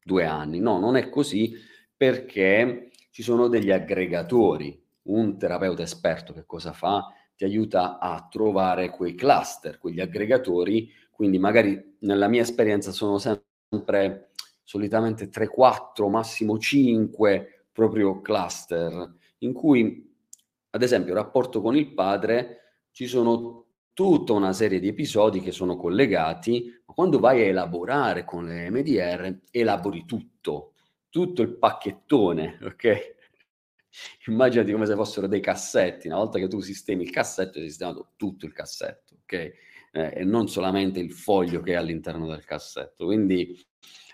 due 0.04 0.26
anni. 0.26 0.60
No, 0.60 0.78
non 0.78 0.96
è 0.96 1.10
così 1.10 1.56
perché 1.98 2.92
ci 3.10 3.24
sono 3.24 3.48
degli 3.48 3.72
aggregatori. 3.72 4.80
Un 5.06 5.40
terapeuta 5.40 5.82
esperto 5.82 6.34
che 6.34 6.46
cosa 6.46 6.72
fa? 6.72 7.16
Ti 7.42 7.46
aiuta 7.46 7.98
a 7.98 8.28
trovare 8.30 8.92
quei 8.92 9.16
cluster, 9.16 9.80
quegli 9.80 10.00
aggregatori, 10.00 10.92
quindi 11.10 11.40
magari 11.40 11.96
nella 12.02 12.28
mia 12.28 12.44
esperienza 12.44 12.92
sono 12.92 13.18
sempre 13.18 14.30
solitamente 14.64 15.28
3, 15.28 15.48
4, 15.48 16.08
massimo 16.08 16.60
5 16.60 17.66
proprio 17.72 18.22
cluster, 18.22 19.16
in 19.40 19.54
cui 19.54 20.08
ad 20.70 20.84
esempio 20.84 21.16
rapporto 21.16 21.62
con 21.62 21.76
il 21.76 21.92
padre 21.96 22.58
ci 22.92 23.08
sono 23.08 23.66
tutta 23.92 24.34
una 24.34 24.54
serie 24.54 24.80
di 24.80 24.90
episodi 24.90 25.40
che 25.40 25.52
sono 25.52 25.78
collegati, 25.78 26.72
ma 26.86 26.94
quando 26.94 27.18
vai 27.18 27.42
a 27.42 27.46
elaborare 27.46 28.24
con 28.24 28.46
le 28.46 28.70
MDR 28.70 29.40
elabori 29.50 30.06
tutto, 30.06 30.74
tutto 31.10 31.42
il 31.42 31.58
pacchettone, 31.58 32.60
ok? 32.62 33.16
Immaginati 34.28 34.72
come 34.72 34.86
se 34.86 34.96
fossero 34.96 35.28
dei 35.28 35.42
cassetti, 35.42 36.08
una 36.08 36.18
volta 36.18 36.40
che 36.40 36.48
tu 36.48 36.60
sistemi 36.60 37.04
il 37.04 37.12
cassetto, 37.12 37.60
hai 37.60 37.66
sistemato 37.66 38.12
tutto 38.16 38.46
il 38.46 38.54
cassetto, 38.54 39.20
ok? 39.24 39.34
Eh, 39.34 39.54
e 39.92 40.24
non 40.24 40.48
solamente 40.48 41.00
il 41.00 41.12
foglio 41.12 41.62
che 41.62 41.74
è 41.74 41.76
all'interno 41.76 42.28
del 42.28 42.46
cassetto. 42.46 43.06
Quindi 43.06 43.60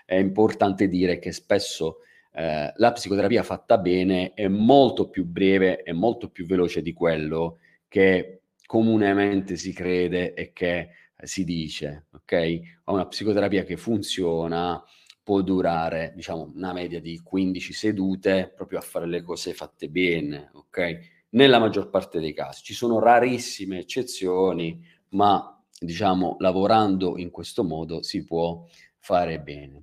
è 0.04 0.16
importante 0.16 0.88
dire 0.88 1.18
che 1.18 1.32
spesso 1.32 1.98
eh, 2.32 2.72
la 2.74 2.92
psicoterapia 2.92 3.42
fatta 3.42 3.78
bene 3.78 4.32
è 4.34 4.48
molto 4.48 5.08
più 5.08 5.24
breve 5.24 5.82
e 5.82 5.92
molto 5.92 6.30
più 6.30 6.46
veloce 6.46 6.82
di 6.82 6.92
quello 6.92 7.58
che 7.88 8.42
comunemente 8.66 9.56
si 9.56 9.72
crede 9.72 10.34
e 10.34 10.52
che 10.52 10.90
si 11.22 11.44
dice, 11.44 12.06
ok? 12.12 12.60
una 12.84 13.06
psicoterapia 13.06 13.64
che 13.64 13.76
funziona 13.76 14.82
può 15.28 15.42
durare, 15.42 16.14
diciamo, 16.16 16.52
una 16.54 16.72
media 16.72 17.02
di 17.02 17.20
15 17.22 17.74
sedute 17.74 18.50
proprio 18.56 18.78
a 18.78 18.80
fare 18.80 19.06
le 19.06 19.20
cose 19.20 19.52
fatte 19.52 19.90
bene, 19.90 20.48
ok? 20.54 21.26
Nella 21.32 21.58
maggior 21.58 21.90
parte 21.90 22.18
dei 22.18 22.32
casi. 22.32 22.62
Ci 22.62 22.72
sono 22.72 22.98
rarissime 22.98 23.80
eccezioni, 23.80 24.82
ma 25.10 25.62
diciamo, 25.78 26.36
lavorando 26.38 27.18
in 27.18 27.30
questo 27.30 27.62
modo 27.62 28.00
si 28.00 28.24
può 28.24 28.64
fare 28.96 29.38
bene. 29.38 29.82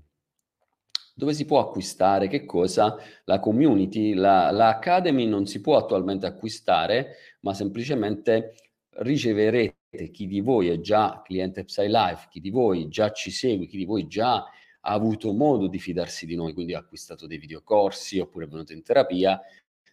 Dove 1.14 1.36
si 1.36 1.46
può 1.46 1.60
acquistare 1.60 2.28
che 2.28 2.44
cosa? 2.46 2.98
La 3.25 3.40
community, 3.40 4.16
la, 4.16 4.50
la 4.50 4.70
Academy 4.70 5.28
non 5.28 5.46
si 5.46 5.62
può 5.62 5.78
attualmente 5.78 6.25
acquistare, 6.25 7.18
ma 7.42 7.54
semplicemente 7.54 8.56
riceverete 8.98 10.10
chi 10.10 10.25
di 10.25 10.42
voi 10.42 10.70
è 10.70 10.80
già 10.80 11.22
cliente 11.24 11.66
PsyLife, 11.66 12.30
chi 12.32 12.40
di 12.40 12.50
voi 12.50 12.88
già 12.88 13.12
ci 13.12 13.30
segue, 13.30 13.68
chi 13.68 13.78
di 13.78 13.86
voi 13.86 14.08
già 14.08 14.44
ha 14.86 14.94
avuto 14.94 15.34
modo 15.34 15.68
di 15.68 15.80
fidarsi 15.80 16.25
di 16.25 16.36
noi, 16.36 16.54
quindi 16.54 16.74
ha 16.74 16.80
acquistato 16.80 17.25
dei 17.27 17.38
videocorsi 17.39 18.20
oppure 18.20 18.46
è 18.46 18.48
venuto 18.48 18.72
in 18.74 18.84
terapia, 18.84 19.42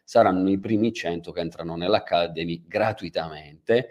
saranno 0.04 0.50
i 0.50 0.58
primi 0.58 0.92
100 0.92 1.32
che 1.32 1.40
entrano 1.40 1.76
nell'Academy 1.76 2.64
gratuitamente 2.66 3.88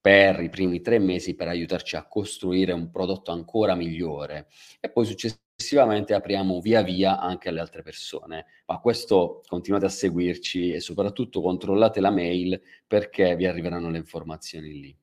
per 0.00 0.40
i 0.40 0.48
primi 0.50 0.80
tre 0.80 0.98
mesi 0.98 1.34
per 1.34 1.48
aiutarci 1.48 1.96
a 1.96 2.06
costruire 2.06 2.72
un 2.72 2.90
prodotto 2.90 3.32
ancora 3.32 3.74
migliore 3.74 4.48
e 4.78 4.90
poi 4.90 5.06
successivamente 5.06 6.14
apriamo 6.14 6.60
via 6.60 6.82
via 6.82 7.18
anche 7.18 7.48
alle 7.48 7.60
altre 7.60 7.82
persone. 7.82 8.46
Ma 8.66 8.78
questo 8.80 9.42
continuate 9.46 9.86
a 9.86 9.88
seguirci 9.88 10.72
e 10.72 10.80
soprattutto 10.80 11.40
controllate 11.40 12.00
la 12.00 12.10
mail 12.10 12.60
perché 12.86 13.34
vi 13.34 13.46
arriveranno 13.46 13.90
le 13.90 13.98
informazioni 13.98 14.80
lì. 14.80 14.96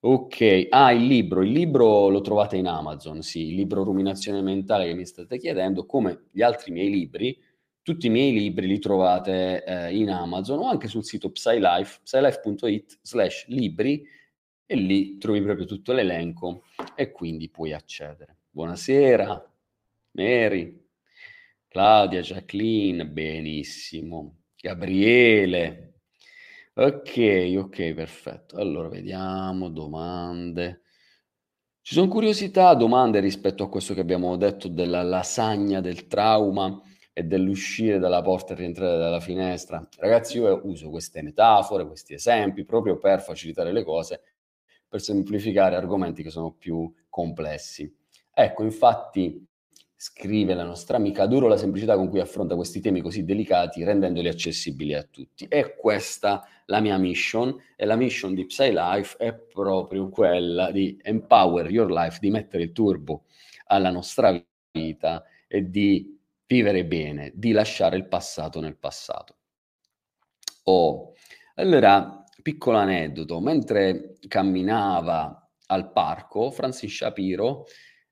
Ok, 0.00 0.68
ah, 0.70 0.92
il 0.92 1.06
libro. 1.06 1.42
Il 1.42 1.50
libro 1.50 2.08
lo 2.08 2.20
trovate 2.20 2.56
in 2.56 2.68
Amazon, 2.68 3.20
sì, 3.22 3.48
il 3.48 3.54
libro 3.56 3.82
Ruminazione 3.82 4.40
mentale 4.42 4.86
che 4.86 4.94
mi 4.94 5.04
state 5.04 5.38
chiedendo, 5.38 5.86
come 5.86 6.26
gli 6.30 6.40
altri 6.40 6.70
miei 6.70 6.88
libri, 6.88 7.36
tutti 7.82 8.06
i 8.06 8.10
miei 8.10 8.32
libri 8.32 8.68
li 8.68 8.78
trovate 8.78 9.64
eh, 9.64 9.96
in 9.96 10.10
Amazon 10.10 10.60
o 10.60 10.68
anche 10.68 10.86
sul 10.86 11.04
sito 11.04 11.30
PsyLife, 11.32 12.00
psylife.it 12.04 12.98
slash 13.02 13.46
libri 13.48 14.06
e 14.66 14.74
lì 14.76 15.18
trovi 15.18 15.42
proprio 15.42 15.66
tutto 15.66 15.92
l'elenco 15.92 16.62
e 16.94 17.10
quindi 17.10 17.48
puoi 17.48 17.72
accedere. 17.72 18.36
Buonasera, 18.50 19.52
Mary, 20.12 20.86
Claudia, 21.66 22.20
Jacqueline, 22.20 23.04
benissimo, 23.06 24.42
Gabriele, 24.60 25.87
Ok, 26.78 27.54
ok, 27.58 27.92
perfetto. 27.92 28.56
Allora 28.56 28.88
vediamo, 28.88 29.68
domande. 29.68 30.80
Ci 31.80 31.94
sono 31.94 32.08
curiosità, 32.08 32.74
domande 32.74 33.18
rispetto 33.20 33.64
a 33.64 33.68
questo 33.68 33.94
che 33.94 34.00
abbiamo 34.00 34.36
detto 34.36 34.68
della 34.68 35.02
lasagna 35.02 35.80
del 35.80 36.06
trauma 36.06 36.80
e 37.14 37.22
dell'uscire 37.24 37.98
dalla 37.98 38.20
porta 38.22 38.52
e 38.52 38.56
rientrare 38.56 38.98
dalla 38.98 39.20
finestra. 39.20 39.86
Ragazzi, 39.98 40.36
io 40.36 40.60
uso 40.64 40.90
queste 40.90 41.22
metafore, 41.22 41.86
questi 41.86 42.12
esempi 42.14 42.64
proprio 42.64 42.98
per 42.98 43.22
facilitare 43.22 43.72
le 43.72 43.84
cose, 43.84 44.20
per 44.86 45.00
semplificare 45.00 45.76
argomenti 45.76 46.22
che 46.22 46.30
sono 46.30 46.52
più 46.52 46.92
complessi. 47.08 47.90
Ecco, 48.32 48.62
infatti, 48.64 49.47
scrive 50.00 50.54
la 50.54 50.62
nostra 50.62 50.96
amica, 50.96 51.24
adoro 51.24 51.48
la 51.48 51.56
semplicità 51.56 51.96
con 51.96 52.08
cui 52.08 52.20
affronta 52.20 52.54
questi 52.54 52.80
temi 52.80 53.00
così 53.00 53.24
delicati, 53.24 53.82
rendendoli 53.82 54.28
accessibili 54.28 54.94
a 54.94 55.02
tutti. 55.02 55.44
E 55.48 55.74
questa 55.74 56.46
la 56.66 56.78
mia 56.78 56.96
mission, 56.98 57.60
e 57.74 57.84
la 57.84 57.96
mission 57.96 58.32
di 58.32 58.46
PsyLife 58.46 59.16
è 59.16 59.34
proprio 59.34 60.08
quella 60.08 60.70
di 60.70 60.96
empower 61.02 61.68
your 61.68 61.90
life, 61.90 62.18
di 62.20 62.30
mettere 62.30 62.62
il 62.62 62.72
turbo 62.72 63.24
alla 63.66 63.90
nostra 63.90 64.40
vita 64.70 65.24
e 65.48 65.68
di 65.68 66.16
vivere 66.46 66.84
bene, 66.84 67.32
di 67.34 67.50
lasciare 67.50 67.96
il 67.96 68.06
passato 68.06 68.60
nel 68.60 68.76
passato. 68.76 69.34
Oh, 70.64 71.14
allora, 71.56 72.22
piccolo 72.40 72.76
aneddoto, 72.76 73.40
mentre 73.40 74.12
camminava 74.28 75.50
al 75.66 75.90
parco, 75.90 76.52
Francis 76.52 76.94
Shapiro 76.94 77.64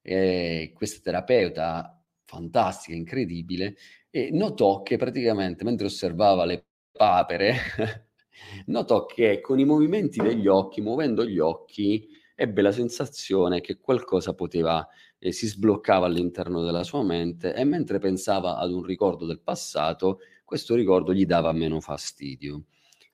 eh, 0.06 0.72
questa 0.72 1.00
terapeuta 1.02 2.00
fantastica, 2.24 2.96
incredibile, 2.96 3.76
e 4.08 4.30
notò 4.32 4.82
che 4.82 4.96
praticamente 4.96 5.64
mentre 5.64 5.86
osservava 5.86 6.44
le 6.44 6.64
papere 6.92 7.56
notò 8.66 9.04
che 9.06 9.40
con 9.40 9.58
i 9.58 9.64
movimenti 9.64 10.20
degli 10.20 10.46
occhi, 10.46 10.80
muovendo 10.80 11.24
gli 11.24 11.38
occhi, 11.38 12.06
ebbe 12.34 12.62
la 12.62 12.72
sensazione 12.72 13.60
che 13.60 13.78
qualcosa 13.78 14.34
poteva 14.34 14.86
e 15.18 15.32
si 15.32 15.46
sbloccava 15.46 16.06
all'interno 16.06 16.62
della 16.62 16.84
sua 16.84 17.02
mente 17.02 17.54
e 17.54 17.64
mentre 17.64 17.98
pensava 17.98 18.58
ad 18.58 18.70
un 18.70 18.82
ricordo 18.84 19.26
del 19.26 19.40
passato, 19.40 20.20
questo 20.44 20.74
ricordo 20.74 21.12
gli 21.12 21.26
dava 21.26 21.50
meno 21.52 21.80
fastidio. 21.80 22.64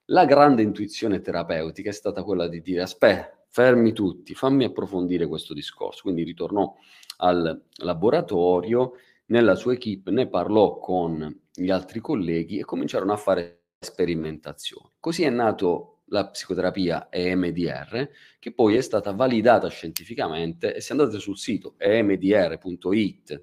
La 0.07 0.27
grande 0.27 0.63
intuizione 0.63 1.21
terapeutica 1.21 1.89
è 1.89 1.93
stata 1.93 2.23
quella 2.23 2.49
di 2.49 2.61
dire 2.61 2.83
aspetta, 2.83 3.42
fermi 3.53 3.93
tutti, 3.93 4.35
fammi 4.35 4.65
approfondire 4.65 5.27
questo 5.27 5.53
discorso. 5.53 6.01
Quindi 6.03 6.25
ritornò 6.25 6.75
al 7.19 7.63
laboratorio, 7.83 8.95
nella 9.27 9.55
sua 9.55 9.75
equip 9.75 10.09
ne 10.09 10.27
parlò 10.27 10.79
con 10.79 11.41
gli 11.53 11.71
altri 11.71 12.01
colleghi 12.01 12.59
e 12.59 12.65
cominciarono 12.65 13.13
a 13.13 13.19
fare 13.19 13.65
sperimentazioni. 13.79 14.89
Così 14.99 15.25
è 15.25 15.31
nato 15.31 16.01
la 16.07 16.29
psicoterapia 16.29 17.09
EMDR, 17.11 18.09
che 18.39 18.53
poi 18.55 18.77
è 18.77 18.81
stata 18.81 19.13
validata 19.13 19.69
scientificamente 19.69 20.75
e 20.75 20.81
se 20.81 20.93
andate 20.93 21.19
sul 21.19 21.37
sito 21.37 21.75
emdr.it, 21.77 23.43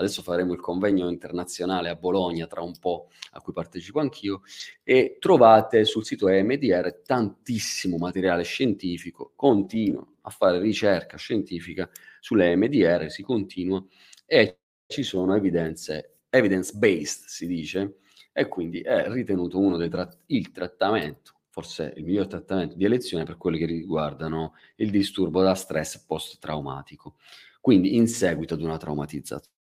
adesso 0.00 0.22
faremo 0.22 0.52
il 0.52 0.60
convegno 0.60 1.08
internazionale 1.08 1.90
a 1.90 1.94
Bologna 1.94 2.46
tra 2.46 2.62
un 2.62 2.76
po' 2.78 3.08
a 3.32 3.40
cui 3.40 3.52
partecipo 3.52 4.00
anch'io, 4.00 4.42
e 4.82 5.16
trovate 5.20 5.84
sul 5.84 6.04
sito 6.04 6.28
EMDR 6.28 7.02
tantissimo 7.04 7.98
materiale 7.98 8.42
scientifico, 8.42 9.32
continuo 9.36 10.14
a 10.22 10.30
fare 10.30 10.58
ricerca 10.58 11.16
scientifica 11.16 11.88
sulle 12.20 12.50
EMDR, 12.50 13.10
si 13.10 13.22
continua 13.22 13.84
e 14.26 14.58
ci 14.86 15.02
sono 15.02 15.34
evidenze, 15.36 16.18
evidence 16.30 16.72
based 16.76 17.26
si 17.26 17.46
dice, 17.46 17.98
e 18.32 18.48
quindi 18.48 18.80
è 18.80 19.08
ritenuto 19.08 19.58
uno 19.58 19.76
dei 19.76 19.88
tra- 19.88 20.08
il 20.26 20.50
trattamento 20.50 21.34
forse 21.50 21.92
il 21.96 22.04
miglior 22.04 22.28
trattamento 22.28 22.76
di 22.76 22.84
elezione 22.84 23.24
per 23.24 23.36
quelli 23.36 23.58
che 23.58 23.66
riguardano 23.66 24.54
il 24.76 24.90
disturbo 24.90 25.42
da 25.42 25.54
stress 25.54 25.98
post-traumatico, 25.98 27.16
quindi 27.60 27.96
in 27.96 28.06
seguito 28.06 28.54
ad 28.54 28.62
una 28.62 28.76
traumatizzazione. 28.76 29.59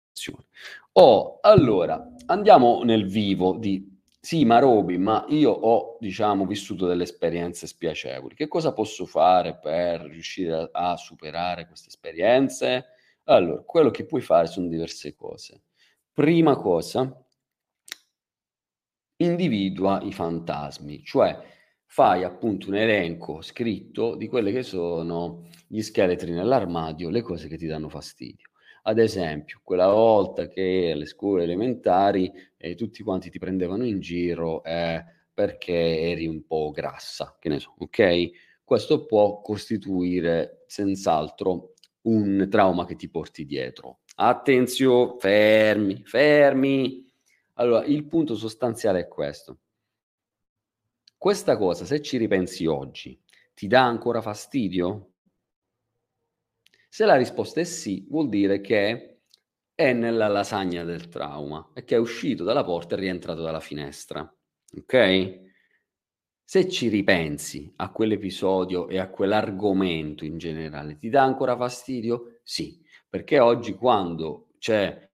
Oh, 0.95 1.39
allora, 1.41 2.15
andiamo 2.27 2.83
nel 2.85 3.07
vivo 3.07 3.57
di 3.57 3.91
sì, 4.21 4.45
ma 4.45 4.59
Roby, 4.59 4.99
ma 4.99 5.25
io 5.29 5.51
ho, 5.51 5.97
diciamo, 5.99 6.47
vissuto 6.47 6.87
delle 6.87 7.05
esperienze 7.05 7.67
spiacevoli. 7.67 8.35
Che 8.35 8.47
cosa 8.47 8.73
posso 8.73 9.07
fare 9.07 9.59
per 9.59 10.03
riuscire 10.03 10.71
a, 10.73 10.93
a 10.93 10.97
superare 10.97 11.67
queste 11.67 11.89
esperienze? 11.89 12.87
Allora, 13.25 13.63
quello 13.63 13.91
che 13.91 14.05
puoi 14.05 14.21
fare 14.21 14.47
sono 14.47 14.69
diverse 14.69 15.15
cose. 15.15 15.63
Prima 16.13 16.57
cosa, 16.57 17.11
individua 19.17 20.03
i 20.03 20.13
fantasmi, 20.13 21.03
cioè 21.03 21.39
fai 21.87 22.25
appunto 22.25 22.69
un 22.69 22.75
elenco 22.77 23.41
scritto 23.41 24.15
di 24.17 24.29
quelle 24.29 24.53
che 24.53 24.63
sono 24.63 25.49
gli 25.67 25.81
scheletri 25.81 26.33
nell'armadio, 26.33 27.09
le 27.09 27.23
cose 27.23 27.49
che 27.49 27.57
ti 27.57 27.67
danno 27.67 27.89
fastidio. 27.89 28.52
Ad 28.83 28.99
esempio, 28.99 29.61
quella 29.63 29.89
volta 29.89 30.49
che 30.49 30.91
alle 30.93 31.07
scuole 31.07 31.45
elementari 31.45 32.33
eh, 32.57 32.75
tutti 32.75 33.03
quanti 33.03 33.31
ti 33.31 33.39
prendevano 33.39 33.85
in 33.85 34.01
giro 34.01 34.63
eh, 34.65 35.05
perché 35.33 35.73
eri 36.11 36.27
un 36.27 36.45
po' 36.45 36.71
grassa, 36.71 37.37
che 37.39 37.49
ne 37.49 37.61
so, 37.61 37.75
ok? 37.79 38.31
Questo 38.65 39.07
può 39.07 39.41
costituire 39.41 40.65
senz'altro 40.67 41.75
un 42.03 42.49
trauma 42.51 42.85
che 42.85 42.97
ti 42.97 43.09
porti 43.09 43.45
dietro. 43.45 44.01
Attenzione, 44.17 45.17
fermi, 45.19 46.03
fermi. 46.05 47.09
Allora, 47.55 47.85
il 47.85 48.05
punto 48.07 48.35
sostanziale 48.35 49.01
è 49.01 49.09
questo 49.09 49.59
questa 51.23 51.57
cosa, 51.57 51.85
se 51.85 52.03
ci 52.03 52.17
ripensi 52.17 52.67
oggi, 52.67 53.17
ti 53.55 53.69
dà 53.69 53.85
ancora 53.85 54.21
fastidio? 54.21 55.12
Se 56.95 57.07
la 57.07 57.17
risposta 57.17 57.59
è 57.59 57.65
sì, 57.65 58.07
vuol 58.11 58.29
dire 58.29 58.61
che 58.61 59.21
è 59.75 59.95
nella 59.95 60.29
lasagna 60.29 60.85
del 60.85 61.09
trauma 61.09 61.71
e 61.73 61.85
che 61.85 61.95
è 61.95 61.99
uscito 61.99 62.45
dalla 62.45 62.65
porta 62.65 62.97
e 62.97 62.99
rientrato 62.99 63.41
dalla 63.41 63.61
finestra. 63.61 64.21
Ok? 64.77 65.41
Se 66.45 66.69
ci 66.69 66.89
ripensi 66.89 67.73
a 67.77 67.91
quell'episodio 67.91 68.89
e 68.89 68.99
a 68.99 69.09
quell'argomento 69.09 70.27
in 70.27 70.37
generale, 70.37 70.99
ti 70.99 71.09
dà 71.09 71.23
ancora 71.23 71.57
fastidio? 71.57 72.41
Sì, 72.43 72.79
perché 73.09 73.39
oggi 73.39 73.73
quando 73.73 74.49
c'è 74.59 75.11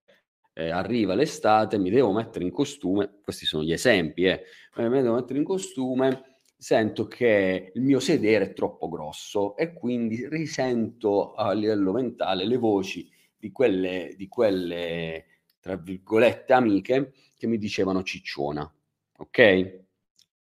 eh, 0.54 0.70
arriva 0.70 1.14
l'estate, 1.14 1.78
mi 1.78 1.90
devo 1.90 2.10
mettere 2.10 2.44
in 2.44 2.50
costume, 2.50 3.20
questi 3.22 3.46
sono 3.46 3.62
gli 3.62 3.72
esempi, 3.72 4.24
eh, 4.24 4.42
mi 4.78 5.00
devo 5.00 5.14
mettere 5.14 5.38
in 5.38 5.44
costume, 5.44 6.27
sento 6.58 7.06
che 7.06 7.70
il 7.72 7.82
mio 7.82 8.00
sedere 8.00 8.46
è 8.46 8.52
troppo 8.52 8.88
grosso 8.88 9.56
e 9.56 9.72
quindi 9.72 10.28
risento 10.28 11.34
a 11.34 11.52
livello 11.52 11.92
mentale 11.92 12.44
le 12.44 12.56
voci 12.56 13.08
di 13.36 13.52
quelle, 13.52 14.14
di 14.16 14.26
quelle 14.26 15.24
tra 15.60 15.76
virgolette, 15.76 16.52
amiche 16.52 17.12
che 17.36 17.46
mi 17.46 17.58
dicevano 17.58 18.02
cicciona. 18.02 18.70
Ok? 19.18 19.84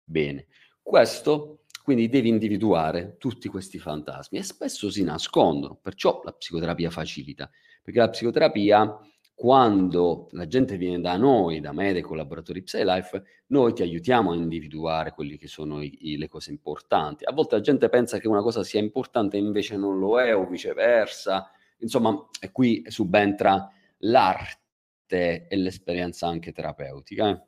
Bene. 0.05 0.47
Questo 0.83 1.63
quindi 1.83 2.09
devi 2.09 2.29
individuare 2.29 3.17
tutti 3.19 3.49
questi 3.49 3.79
fantasmi 3.79 4.39
e 4.39 4.43
spesso 4.43 4.91
si 4.91 5.03
nascondono, 5.03 5.75
perciò 5.75 6.21
la 6.25 6.33
psicoterapia 6.33 6.91
facilita, 6.91 7.51
perché 7.83 7.99
la 7.99 8.09
psicoterapia 8.09 8.99
quando 9.43 10.29
la 10.35 10.47
gente 10.47 10.77
viene 10.77 11.01
da 11.01 11.17
noi, 11.17 11.59
da 11.59 11.73
me, 11.73 11.93
dei 11.93 12.01
collaboratori 12.01 12.63
PsyLife, 12.63 13.25
noi 13.49 13.73
ti 13.73 13.83
aiutiamo 13.83 14.31
a 14.31 14.37
individuare 14.37 15.11
quelle 15.11 15.37
che 15.37 15.49
sono 15.49 15.83
i, 15.83 16.13
i, 16.13 16.17
le 16.17 16.29
cose 16.29 16.53
importanti. 16.53 17.25
A 17.25 17.33
volte 17.33 17.57
la 17.57 17.61
gente 17.61 17.89
pensa 17.89 18.19
che 18.19 18.29
una 18.29 18.41
cosa 18.41 18.63
sia 18.63 18.79
importante 18.79 19.37
e 19.37 19.41
invece 19.41 19.77
non 19.77 19.99
lo 19.99 20.21
è, 20.21 20.33
o 20.33 20.47
viceversa. 20.47 21.51
Insomma, 21.79 22.25
qui 22.53 22.85
subentra 22.87 23.69
l'arte 23.99 25.49
e 25.49 25.57
l'esperienza 25.57 26.29
anche 26.29 26.53
terapeutica. 26.53 27.31
Eh. 27.31 27.43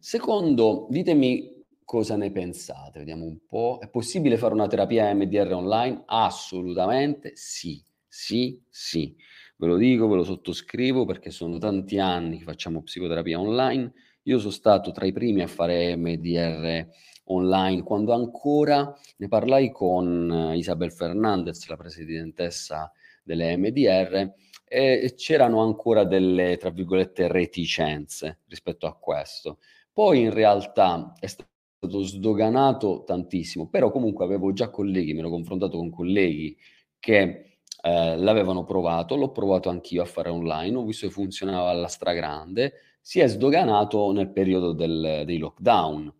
Secondo, 0.00 0.88
ditemi 0.90 1.64
cosa 1.84 2.16
ne 2.16 2.32
pensate, 2.32 2.98
vediamo 2.98 3.24
un 3.24 3.38
po'. 3.46 3.78
È 3.80 3.88
possibile 3.88 4.36
fare 4.36 4.52
una 4.52 4.66
terapia 4.66 5.14
MDR 5.14 5.52
online? 5.52 6.02
Assolutamente 6.06 7.36
sì, 7.36 7.80
sì, 8.08 8.60
sì. 8.68 9.14
Ve 9.62 9.68
lo 9.68 9.76
dico, 9.76 10.08
ve 10.08 10.16
lo 10.16 10.24
sottoscrivo 10.24 11.04
perché 11.04 11.30
sono 11.30 11.56
tanti 11.58 12.00
anni 12.00 12.38
che 12.38 12.42
facciamo 12.42 12.82
psicoterapia 12.82 13.38
online. 13.38 13.92
Io 14.22 14.40
sono 14.40 14.50
stato 14.50 14.90
tra 14.90 15.06
i 15.06 15.12
primi 15.12 15.40
a 15.40 15.46
fare 15.46 15.94
MDR 15.94 16.84
online 17.26 17.84
quando 17.84 18.12
ancora 18.12 18.92
ne 19.18 19.28
parlai 19.28 19.70
con 19.70 20.50
eh, 20.50 20.56
Isabel 20.56 20.90
Fernandez, 20.90 21.64
la 21.68 21.76
presidentessa 21.76 22.90
delle 23.22 23.56
MDR, 23.56 24.32
e 24.64 25.14
c'erano 25.16 25.62
ancora 25.62 26.02
delle, 26.02 26.56
tra 26.56 26.70
virgolette, 26.70 27.28
reticenze 27.28 28.40
rispetto 28.48 28.88
a 28.88 28.96
questo. 28.98 29.58
Poi 29.92 30.22
in 30.22 30.32
realtà 30.32 31.12
è 31.20 31.28
stato 31.28 32.02
sdoganato 32.02 33.04
tantissimo, 33.06 33.68
però 33.68 33.92
comunque 33.92 34.24
avevo 34.24 34.52
già 34.52 34.70
colleghi, 34.70 35.12
mi 35.12 35.20
ero 35.20 35.30
confrontato 35.30 35.76
con 35.76 35.90
colleghi 35.90 36.56
che 36.98 37.51
eh, 37.82 38.16
l'avevano 38.16 38.64
provato, 38.64 39.16
l'ho 39.16 39.32
provato 39.32 39.68
anch'io 39.68 40.02
a 40.02 40.06
fare 40.06 40.30
online, 40.30 40.76
ho 40.76 40.84
visto 40.84 41.06
che 41.06 41.12
funzionava 41.12 41.70
alla 41.70 41.88
stragrande, 41.88 42.74
si 43.00 43.18
è 43.20 43.26
sdoganato 43.26 44.12
nel 44.12 44.30
periodo 44.30 44.72
del, 44.72 45.24
dei 45.26 45.38
lockdown 45.38 46.12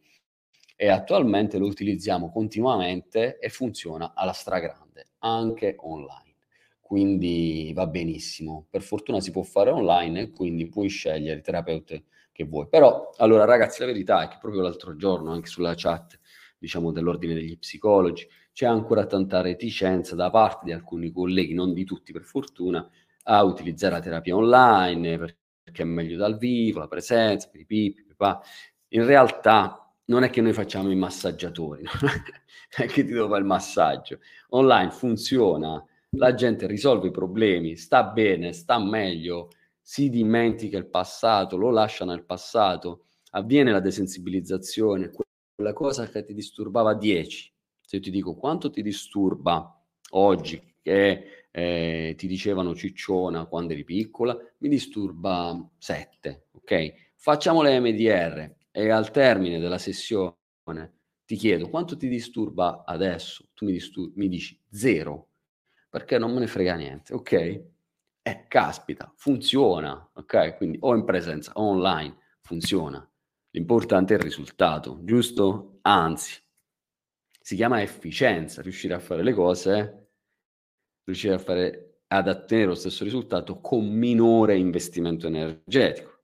e 0.75 0.89
attualmente 0.89 1.59
lo 1.59 1.67
utilizziamo 1.67 2.33
continuamente 2.33 3.39
e 3.39 3.49
funziona 3.49 4.13
alla 4.15 4.33
stragrande, 4.33 5.11
anche 5.21 5.77
online. 5.79 6.35
Quindi 6.81 7.73
va 7.73 7.87
benissimo. 7.87 8.67
Per 8.69 8.83
fortuna 8.83 9.21
si 9.21 9.31
può 9.31 9.43
fare 9.43 9.71
online 9.71 10.21
e 10.21 10.31
quindi 10.31 10.69
puoi 10.69 10.89
scegliere 10.89 11.37
il 11.37 11.43
terapeuta 11.43 11.97
che 12.33 12.45
vuoi. 12.45 12.67
Però, 12.69 13.11
allora 13.19 13.45
ragazzi, 13.45 13.81
la 13.81 13.87
verità 13.87 14.25
è 14.25 14.29
che 14.29 14.39
proprio 14.41 14.63
l'altro 14.63 14.97
giorno, 14.97 15.31
anche 15.31 15.47
sulla 15.47 15.75
chat, 15.77 16.19
diciamo, 16.63 16.93
dell'ordine 16.93 17.35
degli 17.35 17.59
psicologi, 17.59 18.25
c'è 18.53 18.67
ancora 18.67 19.05
tanta 19.05 19.41
reticenza 19.41 20.15
da 20.15 20.31
parte 20.31 20.67
di 20.67 20.73
alcuni 20.73 21.11
colleghi, 21.11 21.55
non 21.55 21.73
di 21.73 21.85
tutti 21.85 22.13
per 22.13 22.23
fortuna, 22.23 22.89
a 23.25 23.43
utilizzare 23.43 23.95
la 23.95 24.01
terapia 24.01 24.37
online 24.37 25.37
perché 25.63 25.83
è 25.83 25.85
meglio 25.85 26.17
dal 26.17 26.39
vivo, 26.39 26.79
la 26.79 26.87
presenza, 26.87 27.49
pipi, 27.49 27.97
papà. 28.15 28.41
In 28.91 29.05
realtà 29.05 29.93
non 30.05 30.23
è 30.23 30.31
che 30.31 30.41
noi 30.41 30.53
facciamo 30.53 30.91
i 30.91 30.95
massaggiatori, 30.95 31.83
non 32.01 32.13
è 32.77 32.87
che 32.87 33.05
ti 33.05 33.13
devo 33.13 33.27
fare 33.27 33.41
il 33.41 33.47
massaggio. 33.47 34.21
Online 34.51 34.91
funziona, 34.93 35.85
la 36.11 36.35
gente 36.35 36.69
risolve 36.69 37.09
i 37.09 37.13
problemi, 37.13 37.75
sta 37.77 38.05
bene, 38.05 38.53
sta 38.53 38.79
meglio, 38.79 39.51
si 39.81 40.09
dimentica 40.11 40.79
il 40.79 40.87
passato, 40.87 41.57
lo 41.57 41.71
lascia 41.71 42.05
nel 42.05 42.25
passato, 42.25 43.07
avviene 43.31 43.73
la 43.73 43.81
desensibilizzazione, 43.81 45.11
quella 45.55 45.73
cosa 45.73 46.09
che 46.09 46.25
ti 46.25 46.35
disturbava 46.35 46.95
10, 46.95 47.53
se 47.81 47.97
io 47.97 48.03
ti 48.03 48.11
dico 48.11 48.35
quanto 48.37 48.71
ti 48.71 48.83
disturba 48.83 49.79
oggi 50.11 50.77
che 50.81 51.47
eh, 51.51 52.15
ti 52.17 52.27
dicevano 52.27 52.75
cicciona 52.75 53.47
quando 53.47 53.73
eri 53.73 53.85
piccola, 53.85 54.37
mi 54.59 54.69
disturba 54.69 55.71
7, 55.79 56.47
ok? 56.53 57.13
Facciamo 57.17 57.63
le 57.63 57.79
MDR 57.79 58.55
e 58.71 58.91
al 58.91 59.11
termine 59.11 59.59
della 59.59 59.79
sessione 59.79 60.35
ti 61.25 61.37
chiedo 61.37 61.69
quanto 61.69 61.97
ti 61.97 62.09
disturba 62.09 62.83
adesso, 62.85 63.49
tu 63.55 63.65
mi, 63.67 63.73
distur- 63.73 64.13
mi 64.17 64.29
dici 64.29 64.59
zero, 64.71 65.29
perché 65.89 66.19
non 66.19 66.33
me 66.33 66.41
ne 66.41 66.47
frega 66.47 66.75
niente, 66.75 67.15
ok? 67.15 67.33
Eh, 68.25 68.47
caspita, 68.49 69.13
funziona, 69.17 70.11
ok? 70.15 70.57
Quindi 70.57 70.79
o 70.81 70.95
in 70.95 71.05
presenza 71.05 71.53
o 71.55 71.63
online, 71.69 72.17
funziona. 72.41 73.07
L'importante 73.55 74.15
è 74.15 74.17
il 74.17 74.23
risultato, 74.23 75.01
giusto? 75.05 75.79
Anzi, 75.83 76.43
si 77.41 77.55
chiama 77.55 77.83
efficienza, 77.83 78.63
riuscire 78.63 78.95
a 78.95 78.99
fare 78.99 79.23
le 79.23 79.35
cose, 79.35 80.11
riuscire 81.05 81.35
a 81.35 81.39
fare, 81.39 82.01
ad 82.07 82.29
ottenere 82.29 82.69
lo 82.69 82.75
stesso 82.75 83.05
risultato 83.05 83.61
con 83.61 83.87
minore 83.87 84.57
investimento 84.57 85.27
energetico. 85.27 86.21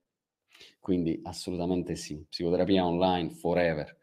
Quindi 0.80 1.20
assolutamente 1.24 1.96
sì, 1.96 2.24
psicoterapia 2.26 2.86
online 2.86 3.30
forever. 3.30 3.96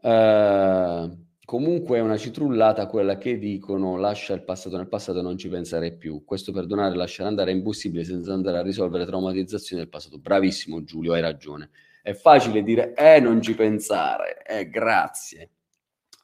Uh, 0.00 1.27
Comunque 1.48 1.96
è 1.96 2.02
una 2.02 2.18
citrullata 2.18 2.86
quella 2.86 3.16
che 3.16 3.38
dicono 3.38 3.96
lascia 3.96 4.34
il 4.34 4.42
passato 4.42 4.76
nel 4.76 4.86
passato 4.86 5.20
e 5.20 5.22
non 5.22 5.38
ci 5.38 5.48
pensare 5.48 5.92
più. 5.92 6.22
Questo 6.22 6.52
perdonare 6.52 6.92
e 6.92 6.96
lasciare 6.98 7.30
andare 7.30 7.52
è 7.52 7.54
impossibile 7.54 8.04
senza 8.04 8.34
andare 8.34 8.58
a 8.58 8.62
risolvere 8.62 9.06
traumatizzazioni 9.06 9.80
del 9.80 9.90
passato. 9.90 10.18
Bravissimo 10.18 10.84
Giulio, 10.84 11.14
hai 11.14 11.22
ragione. 11.22 11.70
È 12.02 12.12
facile 12.12 12.62
dire 12.62 12.92
eh 12.92 13.18
non 13.20 13.40
ci 13.40 13.54
pensare, 13.54 14.44
eh 14.46 14.68
grazie. 14.68 15.52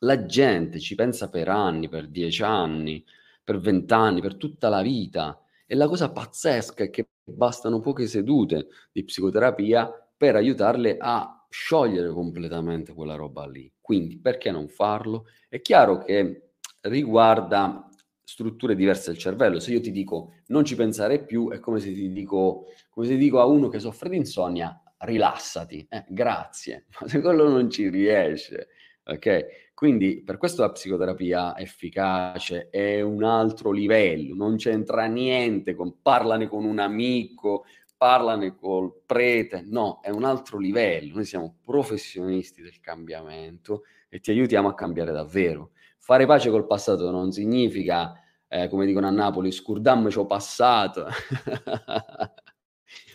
La 0.01 0.27
gente 0.27 0.79
ci 0.79 0.95
pensa 0.95 1.31
per 1.31 1.49
anni, 1.49 1.89
per 1.89 2.07
dieci 2.09 2.43
anni, 2.43 3.03
per 3.43 3.59
vent'anni, 3.59 4.21
per 4.21 4.37
tutta 4.37 4.69
la 4.69 4.83
vita. 4.83 5.43
E 5.65 5.75
la 5.75 5.89
cosa 5.89 6.11
pazzesca 6.13 6.85
è 6.85 6.91
che 6.91 7.09
bastano 7.25 7.81
poche 7.81 8.07
sedute 8.07 8.67
di 8.93 9.03
psicoterapia 9.05 9.91
per 10.15 10.37
aiutarle 10.37 10.99
a 11.01 11.34
sciogliere 11.55 12.11
completamente 12.11 12.93
quella 12.93 13.15
roba 13.15 13.47
lì. 13.47 13.73
Quindi 13.81 14.19
perché 14.19 14.51
non 14.51 14.67
farlo? 14.67 15.27
È 15.49 15.61
chiaro 15.61 16.03
che 16.03 16.55
riguarda 16.81 17.89
strutture 18.25 18.75
diverse 18.75 19.13
del 19.13 19.21
cervello. 19.21 19.61
Se 19.61 19.71
io 19.71 19.81
ti 19.81 19.93
dico 19.93 20.33
non 20.49 20.65
ci 20.65 20.75
pensare 20.75 21.25
più, 21.25 21.51
è 21.53 21.61
come 21.61 21.79
se 21.79 21.93
ti 21.93 22.11
dico, 22.11 22.65
come 22.91 23.07
se 23.07 23.17
dico 23.17 23.39
a 23.39 23.47
uno 23.47 23.69
che 23.69 23.79
soffre 23.79 24.09
di 24.09 24.17
insonnia, 24.17 24.77
rilassati, 24.99 25.87
eh, 25.89 26.05
grazie, 26.09 26.87
ma 27.01 27.07
se 27.07 27.21
quello 27.21 27.49
non 27.49 27.71
ci 27.71 27.89
riesce, 27.89 28.71
ok? 29.05 29.71
Quindi 29.75 30.25
per 30.25 30.39
questo 30.39 30.63
la 30.63 30.73
psicoterapia 30.73 31.57
efficace 31.57 32.69
è 32.69 33.01
un 33.01 33.23
altro 33.23 33.71
livello, 33.71 34.35
non 34.35 34.57
c'entra 34.57 35.05
niente 35.07 35.77
con 35.77 36.01
parlane 36.03 36.49
con 36.49 36.65
un 36.65 36.81
amico 36.81 37.65
parlane 37.97 38.55
col 38.55 38.93
prete, 39.07 39.63
no, 39.67 40.01
è 40.03 40.11
un 40.11 40.25
altro 40.25 40.59
livello, 40.59 41.15
noi 41.15 41.25
siamo 41.25 41.57
professionisti 41.63 42.63
del 42.63 42.81
cambiamento 42.81 43.83
e 44.09 44.21
ti 44.21 44.31
aiutiamo 44.31 44.69
a 44.69 44.75
cambiare 44.75 45.13
davvero. 45.13 45.71
Fare 45.99 46.27
pace 46.27 46.51
col 46.51 46.67
passato 46.67 47.11
non 47.11 47.33
significa, 47.33 48.13
eh, 48.49 48.69
come 48.69 48.87
dicono 48.87 49.07
a 49.07 49.11
Napoli, 49.11 49.51
scurdammo 49.53 50.11
ciò 50.11 50.27
passato, 50.27 51.07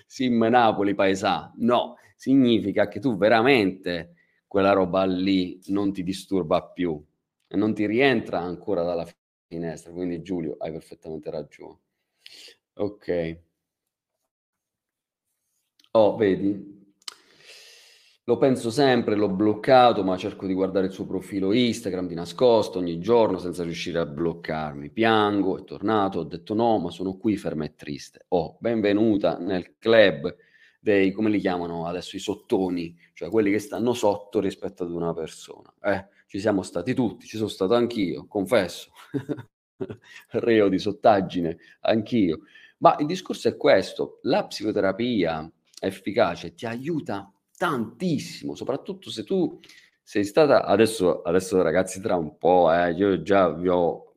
sim 0.06 0.44
Napoli 0.46 0.96
paesà, 0.96 1.52
no, 1.58 1.96
significa 2.15 2.88
che 2.88 3.00
tu 3.00 3.18
veramente 3.18 4.13
quella 4.48 4.72
roba 4.72 5.04
lì 5.06 5.60
non 5.68 5.94
ti 5.94 6.04
disturba 6.04 6.63
più 6.63 7.02
e 7.48 7.56
non 7.58 7.74
ti 7.74 7.86
rientra 7.86 8.39
ancora 8.39 8.84
dalla 8.84 9.08
finestra, 9.48 9.92
quindi 9.92 10.22
Giulio 10.22 10.56
hai 10.60 10.72
perfettamente 10.72 11.30
ragione. 11.30 11.78
Ok. 12.76 13.39
Oh, 15.91 16.15
vedi? 16.15 16.78
Lo 18.25 18.38
penso 18.38 18.69
sempre, 18.69 19.15
l'ho 19.15 19.30
bloccato, 19.30 20.04
ma 20.04 20.15
cerco 20.15 20.45
di 20.45 20.54
guardare 20.54 20.86
il 20.86 20.91
suo 20.91 21.08
profilo 21.08 21.52
Instagram 21.52 22.06
di 22.06 22.13
nascosto 22.13 22.78
ogni 22.78 22.99
giorno 22.99 23.39
senza 23.39 23.63
riuscire 23.63 23.97
a 23.97 24.06
bloccarmi. 24.06 24.91
Piango, 24.91 25.58
è 25.58 25.63
tornato, 25.63 26.19
ho 26.19 26.23
detto 26.25 26.54
no, 26.54 26.78
ma 26.78 26.91
sono 26.91 27.17
qui 27.17 27.38
ferma 27.38 27.65
e 27.65 27.73
triste. 27.73 28.25
Oh, 28.28 28.58
benvenuta 28.60 29.39
nel 29.39 29.78
club 29.80 30.36
dei, 30.80 31.12
come 31.12 31.32
li 31.32 31.39
chiamano 31.39 31.88
adesso, 31.88 32.17
i 32.17 32.19
sottoni, 32.19 32.95
cioè 33.13 33.30
quelli 33.30 33.49
che 33.49 33.58
stanno 33.58 33.93
sotto 33.93 34.39
rispetto 34.39 34.84
ad 34.84 34.91
una 34.91 35.12
persona. 35.15 35.73
Eh, 35.82 36.08
ci 36.28 36.39
siamo 36.39 36.62
stati 36.62 36.93
tutti, 36.93 37.25
ci 37.25 37.38
sono 37.38 37.49
stato 37.49 37.73
anch'io, 37.73 38.28
confesso. 38.28 38.91
Reo 40.34 40.69
di 40.69 40.78
sottaggine, 40.78 41.58
anch'io. 41.82 42.41
Ma 42.78 42.95
il 42.99 43.08
discorso 43.08 43.47
è 43.47 43.58
questo, 43.58 44.19
la 44.21 44.45
psicoterapia 44.45 45.52
efficace, 45.80 46.54
ti 46.54 46.65
aiuta 46.65 47.32
tantissimo, 47.58 48.56
soprattutto 48.56 49.10
se 49.10 49.24
tu 49.24 49.60
sei 50.02 50.24
stata 50.24 50.65
adesso, 50.65 51.22
adesso 51.22 51.62
ragazzi 51.62 52.02
tra 52.02 52.15
un 52.15 52.38
po', 52.38 52.72
eh, 52.74 52.92
io 52.94 53.22
già 53.22 53.50
vi 53.54 53.68
ho 53.68 54.15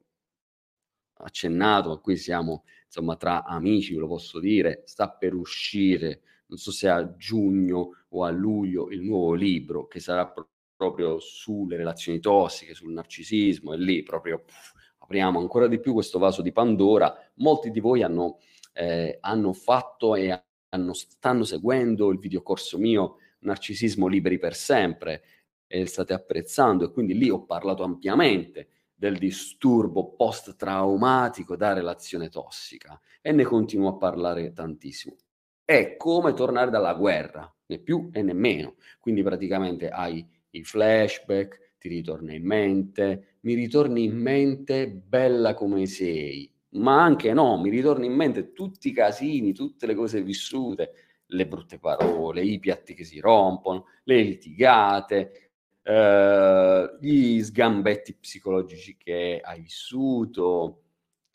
accennato, 1.18 1.90
ma 1.90 1.96
qui 1.98 2.16
siamo 2.16 2.64
insomma 2.87 3.16
tra 3.16 3.44
amici, 3.44 3.94
ve 3.94 4.01
lo 4.01 4.07
posso 4.09 4.38
dire, 4.38 4.83
sta 4.85 5.11
per 5.11 5.35
uscire, 5.35 6.22
non 6.46 6.59
so 6.59 6.70
se 6.70 6.88
a 6.88 7.16
giugno 7.16 8.05
o 8.09 8.25
a 8.25 8.31
luglio, 8.31 8.90
il 8.90 9.01
nuovo 9.03 9.33
libro 9.35 9.87
che 9.87 10.01
sarà 10.01 10.27
pro- 10.29 10.51
proprio 10.77 11.18
sulle 11.20 11.77
relazioni 11.77 12.20
tossiche, 12.20 12.75
sul 12.75 12.92
narcisismo, 12.92 13.72
e 13.72 13.79
lì 13.79 14.03
proprio 14.03 14.42
pff, 14.44 14.72
apriamo 14.98 15.38
ancora 15.38 15.68
di 15.68 15.81
più 15.81 15.92
questo 15.94 16.18
vaso 16.18 16.42
di 16.42 16.53
Pandora. 16.53 17.14
Molti 17.37 17.70
di 17.70 17.81
voi 17.81 18.03
hanno, 18.03 18.38
eh, 18.72 19.16
hanno 19.20 19.53
fatto 19.53 20.14
e 20.14 20.44
hanno, 20.72 20.92
stanno 20.94 21.44
seguendo 21.44 22.11
il 22.11 22.18
videocorso 22.18 22.78
mio 22.78 23.16
Narcisismo 23.40 24.06
Liberi 24.06 24.38
per 24.38 24.54
Sempre 24.54 25.22
e 25.66 25.87
state 25.87 26.12
apprezzando 26.12 26.85
e 26.85 26.90
quindi 26.90 27.14
lì 27.16 27.30
ho 27.30 27.44
parlato 27.44 27.82
ampiamente 27.82 28.68
del 28.94 29.18
disturbo 29.18 30.14
post-traumatico 30.14 31.56
da 31.56 31.72
relazione 31.72 32.28
tossica 32.28 32.98
e 33.20 33.32
ne 33.32 33.44
continuo 33.44 33.88
a 33.88 33.96
parlare 33.96 34.52
tantissimo. 34.52 35.16
È 35.64 35.96
come 35.96 36.35
tornare 36.35 36.70
dalla 36.70 36.94
guerra, 36.94 37.52
né 37.66 37.78
più 37.78 38.11
e 38.12 38.22
né 38.22 38.32
meno. 38.32 38.76
Quindi 39.00 39.22
praticamente 39.22 39.88
hai 39.88 40.24
i 40.50 40.62
flashback, 40.62 41.74
ti 41.78 41.88
ritorna 41.88 42.32
in 42.32 42.44
mente, 42.44 43.38
mi 43.40 43.54
ritorni 43.54 44.04
in 44.04 44.16
mente 44.16 44.88
bella 44.88 45.54
come 45.54 45.87
sei, 45.87 46.52
ma 46.72 47.02
anche 47.02 47.32
no, 47.32 47.58
mi 47.58 47.70
ritorno 47.70 48.04
in 48.04 48.14
mente 48.14 48.52
tutti 48.52 48.88
i 48.88 48.92
casini, 48.92 49.52
tutte 49.52 49.87
le 49.87 49.94
cose 49.94 50.22
vissute, 50.22 50.92
le 51.26 51.46
brutte 51.46 51.78
parole, 51.78 52.42
i 52.42 52.58
piatti 52.58 52.94
che 52.94 53.04
si 53.04 53.20
rompono, 53.20 53.87
le 54.04 54.22
litigate, 54.22 55.50
eh, 55.82 56.96
gli 57.00 57.42
sgambetti 57.42 58.14
psicologici 58.14 58.96
che 58.96 59.40
hai 59.42 59.61
vissuto, 59.61 60.82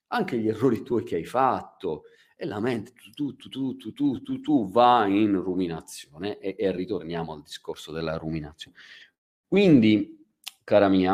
anche 0.07 0.37
gli 0.37 0.47
errori 0.47 0.83
tuoi 0.83 1.03
che 1.03 1.15
hai 1.15 1.25
fatto, 1.25 2.03
e 2.35 2.45
la 2.45 2.59
mente 2.59 2.93
tu, 2.93 3.35
tu, 3.35 3.49
tu, 3.49 3.75
tu, 3.75 3.93
tu, 3.93 4.21
tu, 4.21 4.41
tu 4.41 4.69
va 4.69 5.05
in 5.07 5.41
ruminazione 5.41 6.37
e, 6.39 6.55
e 6.57 6.71
ritorniamo 6.71 7.33
al 7.33 7.41
discorso 7.41 7.91
della 7.91 8.17
ruminazione. 8.17 8.77
Quindi, 9.47 10.23
cara 10.63 10.87
mia, 10.87 11.13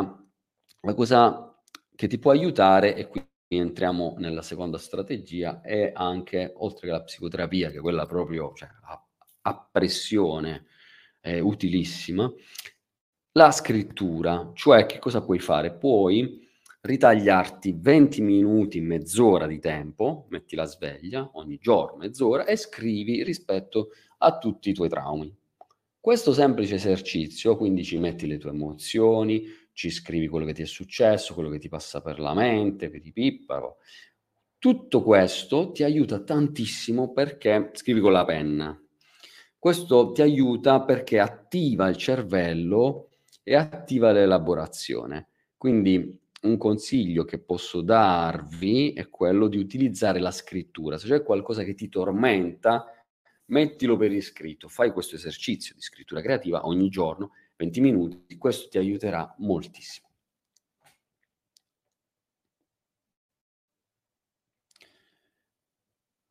la 0.82 0.94
cosa 0.94 1.58
che 1.96 2.08
ti 2.08 2.20
può 2.20 2.32
aiutare 2.32 2.96
è 2.96 3.08
qui 3.08 3.26
entriamo 3.58 4.16
nella 4.18 4.42
seconda 4.42 4.78
strategia 4.78 5.62
e 5.62 5.92
anche, 5.94 6.54
oltre 6.58 6.88
che 6.88 6.94
la 6.94 7.04
psicoterapia, 7.04 7.70
che 7.70 7.78
è 7.78 7.82
quella 7.82 8.06
proprio 8.06 8.54
cioè, 8.56 8.70
a, 8.84 9.06
a, 9.42 9.70
pressione, 9.72 10.66
è 11.20 11.40
utilissima, 11.40 12.32
la 13.34 13.52
scrittura, 13.52 14.52
cioè 14.54 14.86
che 14.86 15.00
cosa 15.00 15.22
puoi 15.22 15.40
fare? 15.40 15.74
Puoi 15.74 16.42
ritagliarti 16.82 17.78
20 17.80 18.22
minuti, 18.22 18.82
mezz'ora 18.82 19.48
di 19.48 19.60
tempo, 19.60 20.26
metti 20.30 20.56
la 20.56 20.66
sveglia 20.66 21.30
ogni 21.34 21.58
giorno, 21.58 21.98
mezz'ora, 21.98 22.46
e 22.46 22.58
scrivi 22.58 23.24
rispetto 23.24 23.90
a 24.18 24.38
tutti 24.38 24.70
i 24.70 24.74
tuoi 24.74 24.90
traumi. 24.90 25.34
Questo 26.00 26.34
semplice 26.34 26.76
esercizio, 26.76 27.56
quindi 27.56 27.86
ci 27.86 27.98
metti 27.98 28.28
le 28.28 28.38
tue 28.38 28.50
emozioni, 28.50 29.46
ci 29.74 29.90
scrivi 29.90 30.28
quello 30.28 30.46
che 30.46 30.54
ti 30.54 30.62
è 30.62 30.66
successo, 30.66 31.34
quello 31.34 31.50
che 31.50 31.60
ti 31.60 31.68
passa 31.68 32.02
per 32.02 32.20
la 32.20 32.34
mente, 32.34 32.90
che 32.90 33.00
ti 33.00 33.12
pipparo. 33.12 33.78
Tutto 34.58 35.04
questo 35.04 35.72
ti 35.72 35.84
aiuta 35.84 36.22
tantissimo 36.22 37.12
perché 37.12 37.72
scrivi 37.74 38.00
con 38.00 38.14
la 38.14 38.24
penna. 38.24 38.80
Questo 39.58 40.12
ti 40.12 40.22
aiuta 40.22 40.84
perché 40.84 41.20
attiva 41.20 41.90
il 41.90 41.98
cervello 41.98 43.10
e 43.44 43.56
attiva 43.56 44.12
l'elaborazione. 44.12 45.30
Quindi 45.58 46.20
un 46.44 46.58
consiglio 46.58 47.24
che 47.24 47.40
posso 47.40 47.82
darvi 47.82 48.94
è 48.94 49.10
quello 49.10 49.48
di 49.48 49.58
utilizzare 49.58 50.20
la 50.20 50.32
scrittura. 50.32 50.98
Se 50.98 51.08
c'è 51.08 51.24
qualcosa 51.24 51.64
che 51.64 51.74
ti 51.74 51.90
tormenta, 51.90 52.86
mettilo 53.46 53.98
per 53.98 54.12
iscritto, 54.12 54.68
fai 54.68 54.92
questo 54.92 55.16
esercizio 55.16 55.74
di 55.76 55.82
scrittura 55.82 56.22
creativa 56.22 56.66
ogni 56.68 56.90
giorno 56.90 57.32
20 57.56 57.82
minuti, 57.82 58.38
questo 58.38 58.70
ti 58.70 58.78
aiuterà 58.78 59.34
moltissimo. 59.40 60.08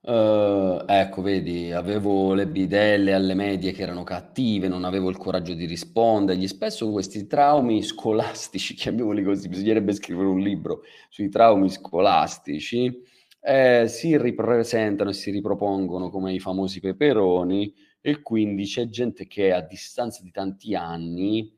Uh, 0.05 0.83
ecco, 0.85 1.23
vedi, 1.23 1.71
avevo 1.71 2.35
le 2.35 2.49
bidelle 2.49 3.13
alle 3.13 3.35
medie 3.35 3.71
che 3.71 3.83
erano 3.83 4.03
cattive, 4.03 4.67
non 4.67 4.83
avevo 4.83 5.09
il 5.09 5.17
coraggio 5.17 5.55
di 5.55 5.65
rispondergli. 5.65 6.49
Spesso 6.49 6.91
questi 6.91 7.29
traumi 7.29 7.83
scolastici, 7.83 8.75
chiamiamoli 8.75 9.23
così, 9.23 9.49
bisognerebbe 9.49 9.93
scrivere 9.93 10.27
un 10.27 10.41
libro 10.41 10.83
sui 11.09 11.29
traumi 11.29 11.71
scolastici, 11.71 12.93
eh, 13.41 13.85
si 13.87 14.17
ripresentano 14.19 15.11
e 15.11 15.13
si 15.13 15.31
ripropongono 15.31 16.11
come 16.11 16.33
i 16.33 16.41
famosi 16.41 16.81
peperoni 16.81 17.73
e 18.03 18.21
quindi 18.21 18.65
c'è 18.65 18.89
gente 18.89 19.27
che 19.27 19.53
a 19.53 19.61
distanza 19.61 20.23
di 20.23 20.31
tanti 20.31 20.75
anni, 20.75 21.57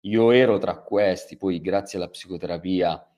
io 0.00 0.30
ero 0.32 0.58
tra 0.58 0.80
questi, 0.82 1.36
poi 1.36 1.60
grazie 1.60 1.96
alla 1.96 2.08
psicoterapia, 2.08 3.08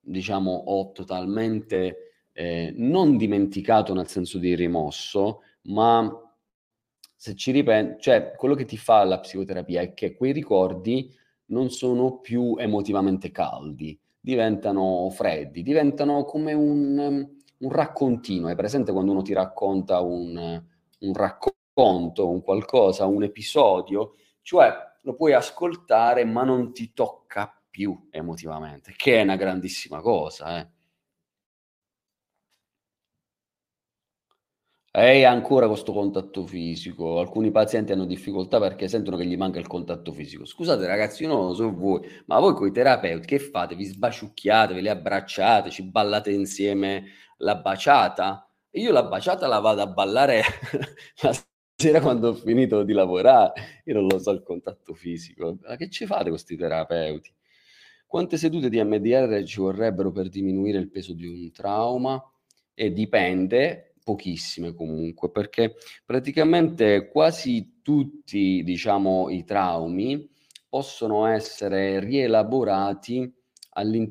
diciamo, 0.00 0.50
ho 0.50 0.92
totalmente 0.92 2.28
eh, 2.32 2.74
non 2.76 3.16
dimenticato 3.16 3.94
nel 3.94 4.08
senso 4.08 4.38
di 4.38 4.54
rimosso, 4.56 5.42
ma 5.62 6.10
se 7.14 7.34
ci 7.36 7.52
ripensi, 7.52 8.00
cioè 8.00 8.34
quello 8.36 8.54
che 8.54 8.64
ti 8.64 8.76
fa 8.76 9.04
la 9.04 9.20
psicoterapia 9.20 9.80
è 9.82 9.94
che 9.94 10.14
quei 10.14 10.32
ricordi 10.32 11.14
non 11.46 11.70
sono 11.70 12.18
più 12.18 12.56
emotivamente 12.58 13.30
caldi, 13.30 13.98
diventano 14.18 15.08
freddi, 15.10 15.62
diventano 15.62 16.24
come 16.24 16.54
un, 16.54 17.28
un 17.58 17.70
raccontino. 17.70 18.48
È 18.48 18.56
presente 18.56 18.92
quando 18.92 19.12
uno 19.12 19.22
ti 19.22 19.32
racconta 19.32 20.00
un, 20.00 20.62
un 21.00 21.14
racconto, 21.14 21.58
un 21.74 22.42
qualcosa, 22.42 23.06
un 23.06 23.22
episodio? 23.22 24.16
Cioè 24.42 24.72
lo 25.02 25.14
puoi 25.14 25.32
ascoltare 25.32 26.24
ma 26.24 26.42
non 26.44 26.72
ti 26.72 26.92
tocca 26.92 27.54
più 27.70 28.08
emotivamente, 28.10 28.92
che 28.96 29.20
è 29.20 29.22
una 29.22 29.36
grandissima 29.36 30.00
cosa. 30.00 30.58
Eh. 30.60 30.68
E 34.92 35.24
ancora 35.24 35.68
questo 35.68 35.92
contatto 35.92 36.44
fisico. 36.46 37.20
Alcuni 37.20 37.52
pazienti 37.52 37.92
hanno 37.92 38.06
difficoltà 38.06 38.58
perché 38.58 38.88
sentono 38.88 39.16
che 39.16 39.24
gli 39.24 39.36
manca 39.36 39.60
il 39.60 39.68
contatto 39.68 40.12
fisico. 40.12 40.44
Scusate 40.44 40.84
ragazzi, 40.86 41.22
io 41.22 41.28
non 41.28 41.46
lo 41.46 41.54
so 41.54 41.72
voi, 41.72 42.00
ma 42.26 42.40
voi 42.40 42.54
con 42.54 42.66
i 42.66 42.72
terapeuti 42.72 43.24
che 43.26 43.38
fate? 43.38 43.76
Vi 43.76 43.84
sbaciucchiate, 43.84 44.74
ve 44.74 44.80
li 44.80 44.88
abbracciate, 44.88 45.70
ci 45.70 45.84
ballate 45.84 46.32
insieme 46.32 47.04
la 47.38 47.54
baciata? 47.56 48.44
Io 48.72 48.90
la 48.92 49.04
baciata 49.04 49.46
la 49.46 49.60
vado 49.60 49.82
a 49.82 49.86
ballare 49.86 50.42
la 51.22 51.32
sera 51.80 52.00
quando 52.02 52.28
ho 52.28 52.34
finito 52.34 52.82
di 52.82 52.92
lavorare. 52.92 53.82
Io 53.86 53.94
non 53.94 54.06
lo 54.06 54.18
so 54.18 54.30
il 54.32 54.42
contatto 54.42 54.92
fisico. 54.92 55.56
Ma 55.62 55.76
che 55.76 55.88
ci 55.88 56.04
fate 56.04 56.28
questi 56.28 56.54
terapeuti? 56.54 57.32
Quante 58.06 58.36
sedute 58.36 58.68
di 58.68 58.82
MDR 58.82 59.42
ci 59.44 59.60
vorrebbero 59.60 60.12
per 60.12 60.28
diminuire 60.28 60.78
il 60.78 60.90
peso 60.90 61.14
di 61.14 61.26
un 61.26 61.50
trauma? 61.52 62.22
E 62.74 62.92
dipende 62.92 63.94
pochissime 64.04 64.74
comunque, 64.74 65.30
perché 65.30 65.76
praticamente 66.04 67.08
quasi 67.08 67.80
tutti, 67.82 68.62
diciamo, 68.62 69.30
i 69.30 69.44
traumi 69.44 70.28
possono 70.68 71.26
essere 71.26 72.00
rielaborati 72.00 73.32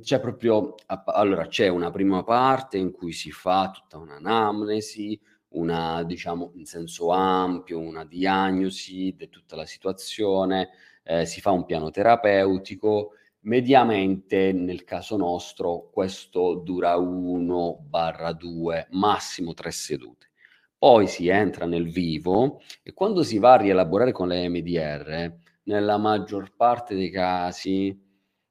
c'è 0.01 0.19
proprio 0.19 0.75
allora 1.05 1.47
c'è 1.47 1.67
una 1.67 1.91
prima 1.91 2.23
parte 2.23 2.77
in 2.77 2.91
cui 2.91 3.11
si 3.11 3.29
fa 3.29 3.71
tutta 3.71 3.97
un'anamnesi, 3.97 5.19
una 5.49 6.03
diciamo 6.03 6.51
in 6.55 6.65
senso 6.65 7.09
ampio, 7.09 7.79
una 7.79 8.05
diagnosi 8.05 9.13
di 9.17 9.29
tutta 9.29 9.55
la 9.55 9.65
situazione, 9.65 10.69
eh, 11.03 11.25
si 11.25 11.41
fa 11.41 11.51
un 11.51 11.65
piano 11.65 11.89
terapeutico 11.91 13.13
Mediamente 13.41 14.51
nel 14.51 14.83
caso 14.83 15.15
nostro 15.15 15.89
questo 15.93 16.55
dura 16.55 16.97
1/2, 16.97 18.87
massimo 18.91 19.53
3 19.53 19.71
sedute. 19.71 20.27
Poi 20.77 21.07
si 21.07 21.29
entra 21.29 21.65
nel 21.65 21.89
vivo 21.89 22.59
e 22.83 22.93
quando 22.93 23.23
si 23.23 23.37
va 23.39 23.53
a 23.53 23.57
rielaborare 23.57 24.11
con 24.11 24.27
le 24.27 24.47
MDR, 24.49 25.33
nella 25.63 25.97
maggior 25.97 26.53
parte 26.55 26.95
dei 26.95 27.09
casi 27.09 27.97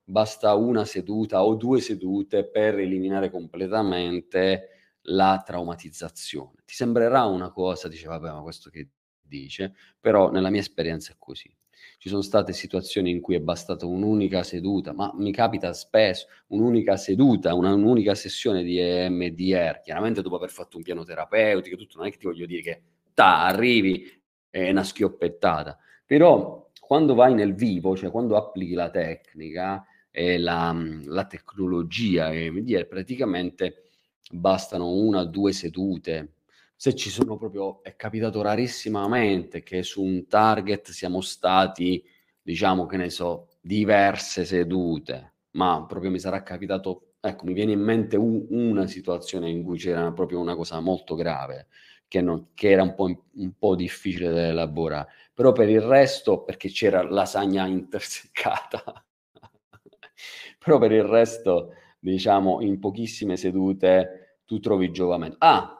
basta 0.05 0.55
una 0.55 0.85
seduta 0.87 1.45
o 1.45 1.55
due 1.55 1.81
sedute 1.81 2.49
per 2.49 2.79
eliminare 2.79 3.31
completamente 3.31 4.69
la 5.09 5.43
traumatizzazione. 5.45 6.63
Ti 6.65 6.75
sembrerà 6.75 7.25
una 7.25 7.51
cosa, 7.51 7.89
dice 7.89 8.07
vabbè, 8.09 8.31
ma 8.31 8.41
questo 8.41 8.71
che 8.71 8.89
dice, 9.21 9.75
però 10.01 10.31
nella 10.31 10.51
mia 10.51 10.61
esperienza 10.61 11.13
è 11.13 11.17
così. 11.19 11.55
Ci 11.99 12.09
sono 12.09 12.23
state 12.23 12.53
situazioni 12.53 13.11
in 13.11 13.21
cui 13.21 13.35
è 13.35 13.41
bastata 13.41 13.87
un'unica 13.87 14.43
seduta, 14.43 14.93
ma 14.93 15.13
mi 15.15 15.33
capita 15.33 15.73
spesso 15.73 16.27
un'unica 16.49 16.97
seduta, 16.97 17.55
una, 17.55 17.73
un'unica 17.73 18.15
sessione 18.15 18.63
di 18.63 18.79
EMDR, 18.79 19.81
chiaramente 19.83 20.23
dopo 20.23 20.37
aver 20.37 20.51
fatto 20.51 20.77
un 20.77 20.83
piano 20.83 21.05
terapeutico, 21.05 21.77
tutto, 21.77 21.99
non 21.99 22.07
è 22.07 22.11
che 22.11 22.19
ti 22.19 22.27
voglio 22.27 22.47
dire 22.47 22.63
che 22.63 22.83
ta, 23.15 23.47
arrivi 23.47 24.11
è 24.51 24.71
una 24.71 24.85
schioppettata, 24.85 25.79
però 26.05 26.71
quando 26.81 27.15
vai 27.15 27.35
nel 27.35 27.55
vivo, 27.55 27.97
cioè 27.97 28.11
quando 28.11 28.37
applichi 28.37 28.75
la 28.75 28.91
tecnica 28.91 29.85
e 30.11 30.39
la, 30.39 30.75
la 31.05 31.27
tecnologia 31.27 32.33
EMDR, 32.33 32.87
praticamente 32.87 33.88
bastano 34.31 34.91
una 34.93 35.21
o 35.21 35.25
due 35.25 35.53
sedute, 35.53 36.35
se 36.77 36.95
ci 36.95 37.11
sono 37.11 37.37
proprio, 37.37 37.83
è 37.83 37.97
capitato 37.97 38.41
rarissimamente 38.41 39.63
che 39.65 39.83
su 39.83 40.03
un 40.03 40.27
target 40.29 40.91
siamo 40.91 41.21
stati, 41.21 42.05
diciamo 42.41 42.87
che 42.87 42.97
ne 42.97 43.11
so, 43.11 43.49
diverse 43.61 44.45
sedute, 44.45 45.33
ma 45.53 45.85
proprio 45.87 46.11
mi 46.11 46.21
sarà 46.21 46.43
capitato, 46.43 47.15
ecco, 47.21 47.45
mi 47.47 47.53
viene 47.53 47.73
in 47.73 47.81
mente 47.81 48.17
un, 48.17 48.47
una 48.51 48.87
situazione 48.87 49.51
in 49.51 49.65
cui 49.65 49.77
c'era 49.77 50.13
proprio 50.13 50.39
una 50.39 50.55
cosa 50.55 50.79
molto 50.81 51.15
grave, 51.17 51.67
che, 52.07 52.21
non, 52.21 52.49
che 52.55 52.71
era 52.71 52.83
un 52.83 52.95
po', 52.95 53.25
un 53.35 53.53
po' 53.59 53.75
difficile 53.75 54.31
da 54.31 54.47
elaborare, 54.47 55.09
però 55.35 55.51
per 55.53 55.69
il 55.69 55.81
resto, 55.81 56.43
perché 56.45 56.69
c'era 56.69 57.03
lasagna 57.03 57.67
interseccata, 57.67 59.05
però 60.59 60.79
per 60.79 60.93
il 60.93 61.05
resto, 61.05 61.73
diciamo, 61.99 62.61
in 62.63 62.79
pochissime 62.79 63.37
sedute 63.37 64.41
tu 64.45 64.61
trovi 64.61 64.91
giovamento. 64.91 65.37
Ah, 65.41 65.75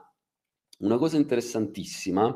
una 0.79 0.97
cosa 0.97 1.17
interessantissima 1.17 2.35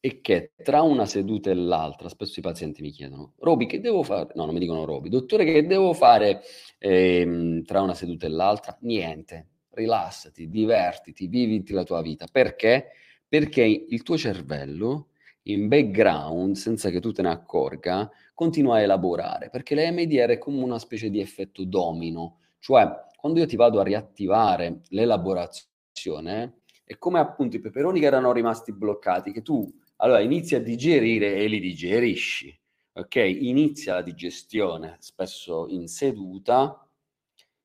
è 0.00 0.20
che 0.20 0.52
tra 0.62 0.82
una 0.82 1.06
seduta 1.06 1.50
e 1.50 1.54
l'altra, 1.54 2.08
spesso 2.08 2.38
i 2.40 2.42
pazienti 2.42 2.82
mi 2.82 2.90
chiedono, 2.90 3.32
Roby, 3.38 3.66
che 3.66 3.80
devo 3.80 4.02
fare? 4.02 4.32
No, 4.34 4.44
non 4.44 4.52
mi 4.52 4.60
dicono 4.60 4.84
Roby, 4.84 5.08
dottore, 5.08 5.44
che 5.44 5.64
devo 5.66 5.94
fare 5.94 6.42
ehm, 6.78 7.62
tra 7.64 7.80
una 7.80 7.94
seduta 7.94 8.26
e 8.26 8.28
l'altra? 8.30 8.76
Niente, 8.82 9.48
rilassati, 9.70 10.48
divertiti, 10.50 11.26
viviti 11.26 11.72
la 11.72 11.84
tua 11.84 12.02
vita. 12.02 12.26
Perché? 12.30 12.88
Perché 13.26 13.62
il 13.62 14.02
tuo 14.02 14.18
cervello, 14.18 15.08
in 15.44 15.68
background, 15.68 16.54
senza 16.54 16.90
che 16.90 17.00
tu 17.00 17.12
te 17.12 17.22
ne 17.22 17.30
accorga, 17.30 18.10
continua 18.34 18.76
a 18.76 18.80
elaborare, 18.80 19.48
perché 19.50 19.74
l'EMDR 19.74 20.30
è 20.30 20.38
come 20.38 20.62
una 20.62 20.78
specie 20.78 21.08
di 21.10 21.20
effetto 21.20 21.64
domino, 21.64 22.38
cioè 22.58 22.86
quando 23.24 23.40
io 23.40 23.48
ti 23.48 23.56
vado 23.56 23.80
a 23.80 23.82
riattivare 23.82 24.82
l'elaborazione, 24.88 26.58
è 26.84 26.98
come 26.98 27.18
appunto 27.18 27.56
i 27.56 27.60
peperoni 27.60 27.98
che 27.98 28.04
erano 28.04 28.32
rimasti 28.32 28.70
bloccati, 28.74 29.32
che 29.32 29.40
tu 29.40 29.66
allora 29.96 30.20
inizi 30.20 30.56
a 30.56 30.60
digerire 30.60 31.36
e 31.36 31.46
li 31.46 31.58
digerisci, 31.58 32.54
ok? 32.92 33.14
Inizia 33.14 33.94
la 33.94 34.02
digestione, 34.02 34.98
spesso 34.98 35.68
in 35.70 35.88
seduta. 35.88 36.86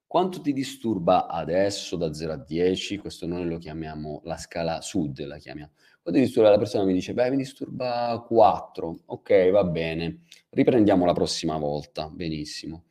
Quanto 0.07 0.39
ti 0.39 0.53
disturba 0.53 1.27
adesso 1.27 1.97
da 1.97 2.13
0 2.13 2.31
a 2.31 2.37
10? 2.37 2.97
Questo 2.97 3.27
noi 3.27 3.45
lo 3.45 3.57
chiamiamo 3.57 4.21
la 4.23 4.37
scala 4.37 4.79
sud, 4.79 5.19
la 5.25 5.39
chiamiamo. 5.39 5.71
Quando 6.01 6.21
ti 6.21 6.25
disturba 6.25 6.51
la 6.51 6.57
persona 6.57 6.85
mi 6.85 6.93
dice, 6.93 7.13
beh, 7.13 7.31
mi 7.31 7.35
disturba 7.35 8.23
4. 8.25 8.99
Ok, 9.07 9.49
va 9.49 9.65
bene. 9.65 10.21
Riprendiamo 10.51 11.03
la 11.03 11.11
prossima 11.11 11.57
volta. 11.57 12.07
Benissimo. 12.07 12.85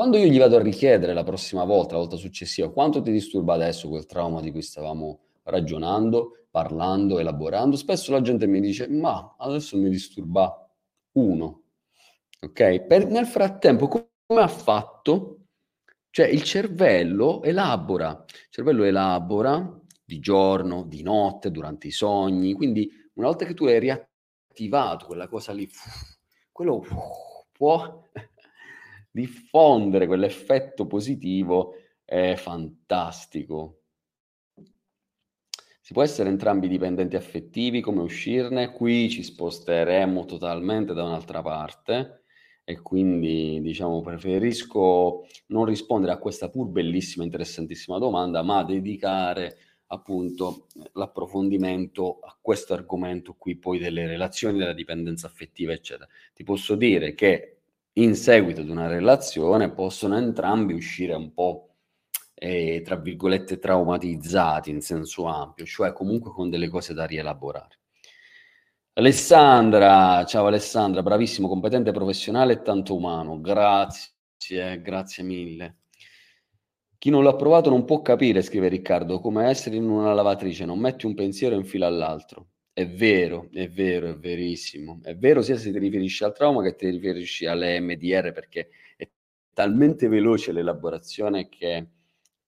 Quando 0.00 0.16
io 0.16 0.28
gli 0.28 0.38
vado 0.38 0.56
a 0.56 0.62
richiedere 0.62 1.12
la 1.12 1.24
prossima 1.24 1.62
volta, 1.64 1.92
la 1.92 2.00
volta 2.00 2.16
successiva, 2.16 2.72
quanto 2.72 3.02
ti 3.02 3.12
disturba 3.12 3.52
adesso 3.52 3.86
quel 3.90 4.06
trauma 4.06 4.40
di 4.40 4.50
cui 4.50 4.62
stavamo 4.62 5.20
ragionando, 5.42 6.46
parlando, 6.50 7.18
elaborando, 7.18 7.76
spesso 7.76 8.10
la 8.10 8.22
gente 8.22 8.46
mi 8.46 8.60
dice, 8.60 8.88
ma 8.88 9.34
adesso 9.36 9.76
mi 9.76 9.90
disturba 9.90 10.66
uno. 11.16 11.64
Ok? 12.40 12.80
Per, 12.80 13.08
nel 13.08 13.26
frattempo, 13.26 13.88
come 13.88 14.40
ha 14.40 14.48
fatto? 14.48 15.40
Cioè 16.08 16.28
il 16.28 16.44
cervello 16.44 17.42
elabora, 17.42 18.24
il 18.26 18.48
cervello 18.48 18.84
elabora 18.84 19.78
di 20.02 20.18
giorno, 20.18 20.84
di 20.84 21.02
notte, 21.02 21.50
durante 21.50 21.88
i 21.88 21.92
sogni, 21.92 22.54
quindi 22.54 22.90
una 23.16 23.26
volta 23.26 23.44
che 23.44 23.52
tu 23.52 23.66
hai 23.66 23.78
riattivato 23.78 25.04
quella 25.04 25.28
cosa 25.28 25.52
lì, 25.52 25.68
quello 26.50 26.86
può 27.52 28.02
diffondere 29.10 30.06
quell'effetto 30.06 30.86
positivo 30.86 31.74
è 32.04 32.34
fantastico. 32.36 33.80
Si 35.80 35.92
può 35.92 36.02
essere 36.04 36.28
entrambi 36.28 36.68
dipendenti 36.68 37.16
affettivi, 37.16 37.80
come 37.80 38.02
uscirne? 38.02 38.70
Qui 38.70 39.10
ci 39.10 39.24
sposteremo 39.24 40.24
totalmente 40.24 40.94
da 40.94 41.02
un'altra 41.02 41.42
parte 41.42 42.22
e 42.62 42.80
quindi 42.80 43.60
diciamo 43.60 44.00
preferisco 44.00 45.26
non 45.48 45.64
rispondere 45.64 46.12
a 46.12 46.18
questa 46.18 46.48
pur 46.48 46.68
bellissima, 46.68 47.24
interessantissima 47.24 47.98
domanda, 47.98 48.42
ma 48.42 48.62
dedicare 48.62 49.56
appunto 49.86 50.68
l'approfondimento 50.92 52.20
a 52.20 52.38
questo 52.40 52.74
argomento 52.74 53.34
qui 53.36 53.56
poi 53.56 53.80
delle 53.80 54.06
relazioni, 54.06 54.58
della 54.58 54.72
dipendenza 54.72 55.26
affettiva, 55.26 55.72
eccetera. 55.72 56.08
Ti 56.32 56.44
posso 56.44 56.76
dire 56.76 57.14
che 57.14 57.59
in 57.94 58.14
seguito 58.14 58.60
ad 58.60 58.68
una 58.68 58.86
relazione 58.86 59.72
possono 59.72 60.16
entrambi 60.16 60.74
uscire 60.74 61.14
un 61.14 61.32
po', 61.32 61.74
eh, 62.34 62.82
tra 62.84 62.96
virgolette, 62.96 63.58
traumatizzati 63.58 64.70
in 64.70 64.80
senso 64.80 65.24
ampio, 65.24 65.64
cioè 65.64 65.92
comunque 65.92 66.30
con 66.32 66.50
delle 66.50 66.68
cose 66.68 66.94
da 66.94 67.04
rielaborare. 67.04 67.78
Alessandra, 68.94 70.24
ciao 70.24 70.46
Alessandra, 70.46 71.02
bravissimo, 71.02 71.48
competente, 71.48 71.92
professionale 71.92 72.54
e 72.54 72.62
tanto 72.62 72.94
umano. 72.94 73.40
Grazie, 73.40 74.80
grazie 74.82 75.22
mille. 75.22 75.76
Chi 76.98 77.08
non 77.08 77.24
l'ha 77.24 77.34
provato 77.34 77.70
non 77.70 77.86
può 77.86 78.02
capire, 78.02 78.42
scrive 78.42 78.68
Riccardo, 78.68 79.20
come 79.20 79.48
essere 79.48 79.76
in 79.76 79.88
una 79.88 80.12
lavatrice, 80.12 80.66
non 80.66 80.78
metti 80.78 81.06
un 81.06 81.14
pensiero 81.14 81.54
in 81.54 81.64
fila 81.64 81.86
all'altro. 81.86 82.49
È 82.72 82.86
vero, 82.86 83.48
è 83.52 83.68
vero, 83.68 84.08
è 84.08 84.16
verissimo. 84.16 85.00
È 85.02 85.16
vero 85.16 85.42
sia 85.42 85.56
se 85.56 85.72
ti 85.72 85.78
riferisci 85.78 86.24
al 86.24 86.32
trauma 86.34 86.62
che 86.62 86.76
ti 86.76 86.88
riferisci 86.88 87.46
alle 87.46 87.78
MDR 87.80 88.32
perché 88.32 88.70
è 88.96 89.08
talmente 89.52 90.08
veloce 90.08 90.52
l'elaborazione 90.52 91.48
che, 91.48 91.88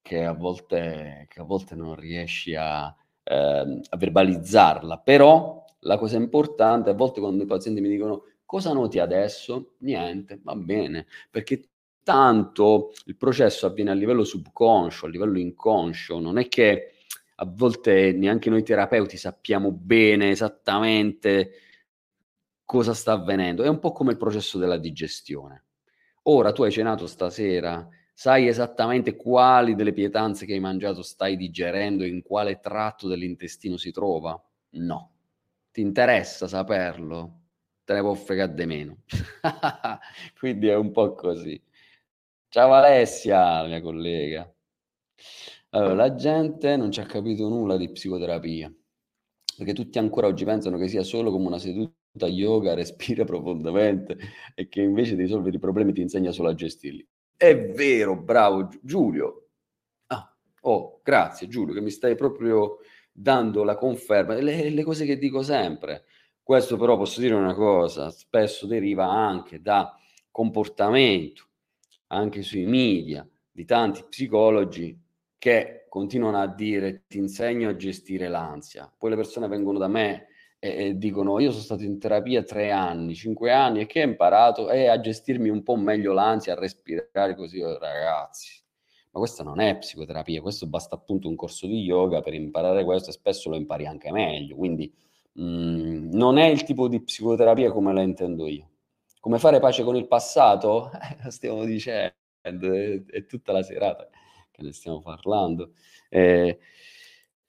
che, 0.01 0.25
a, 0.25 0.33
volte, 0.33 1.27
che 1.29 1.41
a 1.41 1.45
volte 1.45 1.75
non 1.75 1.97
riesci 1.97 2.55
a, 2.55 2.95
eh, 3.25 3.81
a 3.89 3.97
verbalizzarla. 3.97 4.99
Però 4.99 5.65
la 5.81 5.99
cosa 5.99 6.17
importante, 6.17 6.91
a 6.91 6.95
volte 6.95 7.21
quando 7.21 7.43
i 7.43 7.47
pazienti 7.47 7.81
mi 7.81 7.89
dicono 7.89 8.25
cosa 8.45 8.73
noti 8.73 8.99
adesso? 9.01 9.75
Niente, 9.79 10.41
va 10.43 10.55
bene, 10.55 11.07
perché 11.31 11.69
tanto 12.03 12.93
il 13.07 13.17
processo 13.17 13.67
avviene 13.67 13.91
a 13.91 13.95
livello 13.95 14.25
subconscio, 14.25 15.07
a 15.07 15.09
livello 15.09 15.39
inconscio, 15.39 16.21
non 16.21 16.39
è 16.39 16.49
che 16.49 16.93
a 17.37 17.47
volte 17.47 18.13
neanche 18.13 18.51
noi 18.51 18.63
terapeuti 18.63 19.17
sappiamo 19.17 19.73
bene 19.73 20.31
esattamente 20.31 21.53
cosa 22.65 22.95
sta 22.95 23.13
avvenendo, 23.13 23.63
è 23.63 23.69
un 23.69 23.79
po' 23.79 23.93
come 23.93 24.13
il 24.13 24.17
processo 24.17 24.59
della 24.59 24.79
digestione. 24.79 25.65
Ora 26.23 26.53
tu 26.53 26.63
hai 26.63 26.71
cenato 26.71 27.07
stasera, 27.07 27.87
sai 28.15 28.47
esattamente 28.47 29.17
quali 29.17 29.75
delle 29.75 29.93
pietanze 29.93 30.47
che 30.47 30.53
hai 30.53 30.61
mangiato 30.61 31.03
stai 31.03 31.37
digerendo, 31.37 32.05
in 32.05 32.23
quale 32.23 32.61
tratto 32.61 33.09
dell'intestino 33.09 33.77
si 33.77 33.91
trova? 33.91 34.41
No. 34.71 35.11
Ti 35.71 35.81
interessa 35.81 36.47
saperlo? 36.49 37.41
Te 37.85 37.95
ne 37.95 38.01
può 38.01 38.15
fregare 38.15 38.55
di 38.55 38.67
meno. 38.67 39.03
Quindi 40.39 40.69
è 40.69 40.77
un 40.77 40.93
po' 40.93 41.15
così. 41.15 41.61
Ciao 42.49 42.73
Alessia, 42.73 43.65
mia 43.65 43.81
collega. 43.81 44.51
Allora, 45.75 45.95
la 45.95 46.15
gente 46.15 46.77
non 46.77 46.91
ci 46.93 47.01
ha 47.01 47.07
capito 47.07 47.49
nulla 47.49 47.79
di 47.79 47.91
psicoterapia, 47.91 48.71
perché 49.57 49.73
tutti 49.73 49.99
ancora 49.99 50.27
oggi 50.27 50.45
pensano 50.45 50.77
che 50.77 50.87
sia 50.87 51.03
solo 51.03 51.31
come 51.31 51.47
una 51.47 51.59
seduta 51.59 52.27
yoga, 52.27 52.75
respira 52.75 53.25
profondamente 53.25 54.19
e 54.55 54.69
che 54.69 54.83
invece 54.83 55.17
di 55.17 55.23
risolvere 55.23 55.57
i 55.57 55.61
problemi 55.61 55.95
ti 55.95 56.03
insegna 56.03 56.31
solo 56.31 56.51
a 56.51 56.55
gestirli. 56.55 57.07
È 57.35 57.69
vero, 57.71 58.21
bravo 58.21 58.69
Giulio. 58.83 59.49
Ah, 60.09 60.31
oh, 60.63 61.01
grazie 61.03 61.49
Giulio, 61.49 61.73
che 61.73 61.81
mi 61.81 61.91
stai 61.91 62.17
proprio 62.17 62.79
dando 63.11 63.65
la 63.65 63.77
conferma, 63.77 64.35
le, 64.35 64.69
le 64.69 64.83
cose 64.83 65.07
che 65.07 65.17
dico 65.17 65.43
sempre. 65.43 66.05
Questo 66.43 66.77
però 66.77 66.99
posso 66.99 67.21
dire 67.21 67.35
una 67.35 67.55
cosa, 67.55 68.11
spesso 68.11 68.67
deriva 68.67 69.09
anche 69.09 69.63
da 69.63 69.97
comportamento, 70.31 71.49
anche 72.09 72.43
sui 72.43 72.67
media, 72.67 73.27
di 73.51 73.65
tanti 73.65 74.05
psicologi 74.07 75.02
che 75.43 75.87
continuano 75.89 76.41
a 76.41 76.47
dire 76.47 77.03
ti 77.09 77.19
insegno 77.19 77.69
a 77.69 77.75
gestire 77.75 78.29
l'ansia. 78.29 78.89
Poi 78.97 79.11
le 79.11 79.17
persone 79.17 79.49
vengono 79.49 79.77
da 79.77 79.89
me 79.89 80.29
e, 80.61 80.87
e 80.87 80.97
dicono 80.97 81.41
io 81.41 81.51
sono 81.51 81.65
stato 81.65 81.83
in 81.83 81.99
terapia 81.99 82.45
tre 82.45 82.71
anni, 82.71 83.17
cinque 83.17 83.51
anni 83.51 83.81
e 83.81 83.87
che 83.87 84.03
ho 84.03 84.07
imparato? 84.07 84.69
è 84.69 84.87
a 84.87 85.01
gestirmi 85.01 85.49
un 85.49 85.65
po' 85.65 85.75
meglio 85.75 86.13
l'ansia, 86.13 86.53
a 86.53 86.61
respirare 86.61 87.35
così, 87.35 87.61
ragazzi 87.61 88.63
ma 89.11 89.19
questa 89.19 89.43
non 89.43 89.59
è 89.59 89.77
psicoterapia, 89.79 90.41
questo 90.41 90.69
basta 90.69 90.95
appunto 90.95 91.27
un 91.29 91.35
corso 91.35 91.67
di 91.67 91.83
yoga 91.83 92.21
per 92.21 92.35
imparare 92.35 92.85
questo 92.85 93.11
e 93.11 93.13
spesso 93.13 93.51
lo 93.51 93.57
impari 93.57 93.85
anche 93.85 94.13
meglio, 94.13 94.55
quindi 94.55 94.95
mh, 95.33 95.43
mm, 95.43 96.13
non 96.13 96.39
è 96.39 96.47
il 96.47 96.63
tipo 96.63 96.87
di 96.87 97.03
psicoterapia 97.03 97.73
come 97.73 97.93
la 97.93 98.03
intendo 98.03 98.47
io. 98.47 98.69
Come 99.19 99.41
fare 99.41 99.59
pace 99.59 99.83
con 99.83 99.97
il 99.97 100.07
passato? 100.07 100.93
Eh, 100.93 101.17
lo 101.25 101.31
stiamo 101.31 101.65
dicendo, 101.65 102.15
è, 102.41 103.03
è, 103.07 103.27
tutta 103.27 103.51
la 103.51 103.63
serata 103.65 104.09
che 104.53 104.63
ne 104.63 104.73
stiamo 104.73 105.01
parlando. 105.01 105.73
Eh, 106.09 106.59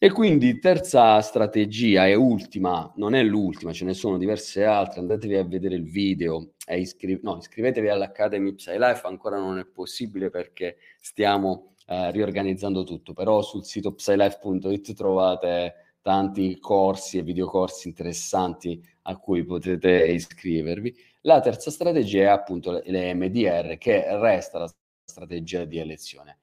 e 0.03 0.11
quindi 0.11 0.59
terza 0.59 1.21
strategia 1.21 2.07
e 2.07 2.15
ultima, 2.15 2.91
non 2.97 3.15
è 3.15 3.23
l'ultima, 3.23 3.71
ce 3.71 3.85
ne 3.85 3.93
sono 3.93 4.17
diverse 4.17 4.65
altre, 4.65 4.99
andatevi 4.99 5.35
a 5.35 5.45
vedere 5.45 5.75
il 5.75 5.89
video 5.89 6.55
e 6.67 6.79
iscri- 6.79 7.21
no, 7.23 7.37
iscrivetevi 7.37 7.87
all'Academy 7.87 8.53
PsyLife, 8.53 9.07
ancora 9.07 9.37
non 9.37 9.59
è 9.59 9.65
possibile 9.65 10.29
perché 10.29 10.75
stiamo 10.99 11.75
eh, 11.87 12.11
riorganizzando 12.11 12.83
tutto, 12.83 13.13
però 13.13 13.41
sul 13.41 13.63
sito 13.63 13.93
psylife.it 13.93 14.93
trovate 14.93 15.95
tanti 16.01 16.59
corsi 16.59 17.17
e 17.17 17.23
videocorsi 17.23 17.87
interessanti 17.87 18.81
a 19.03 19.17
cui 19.17 19.45
potete 19.45 20.05
iscrivervi. 20.07 20.93
La 21.21 21.39
terza 21.39 21.71
strategia 21.71 22.23
è 22.23 22.25
appunto 22.25 22.71
le, 22.71 22.83
le 22.87 23.13
MDR, 23.13 23.77
che 23.77 24.05
resta 24.19 24.59
la 24.59 24.69
strategia 25.05 25.63
di 25.63 25.77
elezione. 25.77 26.39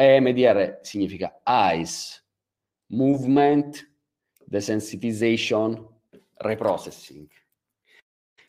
EMDR 0.00 0.78
significa 0.82 1.40
ICE, 1.44 2.22
movement, 2.90 3.90
desensitization, 4.44 5.88
reprocessing. 6.36 7.28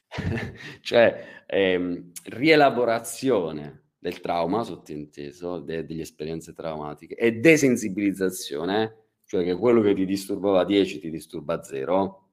cioè 0.81 1.43
ehm, 1.47 2.11
rielaborazione 2.25 3.93
del 3.97 4.19
trauma, 4.19 4.63
sottinteso, 4.63 5.59
de- 5.59 5.85
delle 5.85 6.03
esperienze 6.03 6.53
traumatiche, 6.53 7.15
e 7.15 7.33
desensibilizzazione, 7.39 8.97
cioè 9.25 9.43
che 9.43 9.55
quello 9.55 9.81
che 9.81 9.95
ti 9.95 10.05
disturbava 10.05 10.63
10 10.63 10.99
ti 10.99 11.09
disturba 11.09 11.63
0, 11.63 12.29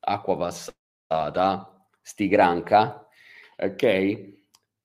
acqua 0.00 0.36
passata, 0.36 1.86
sti 2.02 2.28
granca, 2.28 3.08
ok? 3.56 4.41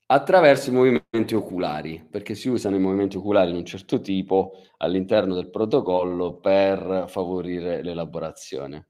Attraverso 0.07 0.69
i 0.69 0.73
movimenti 0.73 1.35
oculari, 1.35 2.05
perché 2.09 2.33
si 2.35 2.49
usano 2.49 2.75
i 2.75 2.79
movimenti 2.79 3.17
oculari 3.17 3.51
di 3.51 3.57
un 3.57 3.65
certo 3.65 3.99
tipo 4.01 4.53
all'interno 4.77 5.33
del 5.35 5.49
protocollo 5.49 6.37
per 6.39 7.05
favorire 7.07 7.81
l'elaborazione. 7.83 8.87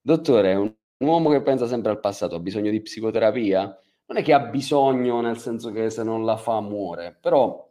Dottore, 0.00 0.54
un 0.54 0.74
uomo 0.98 1.30
che 1.30 1.42
pensa 1.42 1.66
sempre 1.66 1.90
al 1.90 2.00
passato 2.00 2.34
ha 2.36 2.40
bisogno 2.40 2.70
di 2.70 2.80
psicoterapia? 2.80 3.78
Non 4.06 4.18
è 4.18 4.22
che 4.22 4.32
ha 4.32 4.40
bisogno 4.40 5.20
nel 5.20 5.38
senso 5.38 5.70
che 5.72 5.90
se 5.90 6.02
non 6.02 6.24
la 6.24 6.36
fa 6.36 6.60
muore, 6.60 7.16
però 7.20 7.68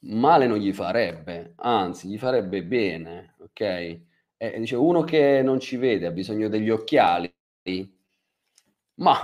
male 0.00 0.46
non 0.46 0.58
gli 0.58 0.72
farebbe, 0.72 1.54
anzi 1.56 2.08
gli 2.08 2.18
farebbe 2.18 2.62
bene, 2.64 3.34
ok? 3.40 3.60
E 4.36 4.58
dice 4.58 4.76
uno 4.76 5.02
che 5.02 5.42
non 5.42 5.58
ci 5.60 5.76
vede 5.76 6.06
ha 6.06 6.10
bisogno 6.10 6.48
degli 6.48 6.70
occhiali, 6.70 7.32
ma 8.96 9.16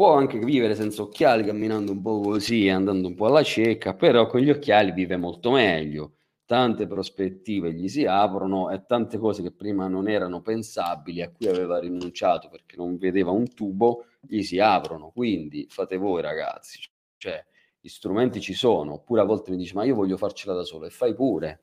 può 0.00 0.14
anche 0.14 0.38
vivere 0.38 0.74
senza 0.74 1.02
occhiali, 1.02 1.44
camminando 1.44 1.92
un 1.92 2.00
po' 2.00 2.20
così, 2.20 2.70
andando 2.70 3.08
un 3.08 3.14
po' 3.14 3.26
alla 3.26 3.42
cieca, 3.42 3.92
però 3.92 4.26
con 4.26 4.40
gli 4.40 4.48
occhiali 4.48 4.92
vive 4.92 5.18
molto 5.18 5.50
meglio. 5.50 6.14
Tante 6.46 6.86
prospettive 6.86 7.74
gli 7.74 7.86
si 7.86 8.06
aprono 8.06 8.70
e 8.70 8.82
tante 8.86 9.18
cose 9.18 9.42
che 9.42 9.52
prima 9.52 9.88
non 9.88 10.08
erano 10.08 10.40
pensabili, 10.40 11.20
a 11.20 11.30
cui 11.30 11.48
aveva 11.48 11.78
rinunciato 11.78 12.48
perché 12.48 12.76
non 12.76 12.96
vedeva 12.96 13.30
un 13.30 13.52
tubo, 13.52 14.06
gli 14.22 14.40
si 14.40 14.58
aprono. 14.58 15.10
Quindi 15.10 15.66
fate 15.68 15.98
voi 15.98 16.22
ragazzi, 16.22 16.80
cioè 17.18 17.44
gli 17.78 17.88
strumenti 17.88 18.40
ci 18.40 18.54
sono, 18.54 18.94
oppure 18.94 19.20
a 19.20 19.24
volte 19.24 19.50
mi 19.50 19.58
dice 19.58 19.74
ma 19.74 19.84
io 19.84 19.94
voglio 19.94 20.16
farcela 20.16 20.54
da 20.54 20.64
solo 20.64 20.86
e 20.86 20.90
fai 20.90 21.14
pure. 21.14 21.60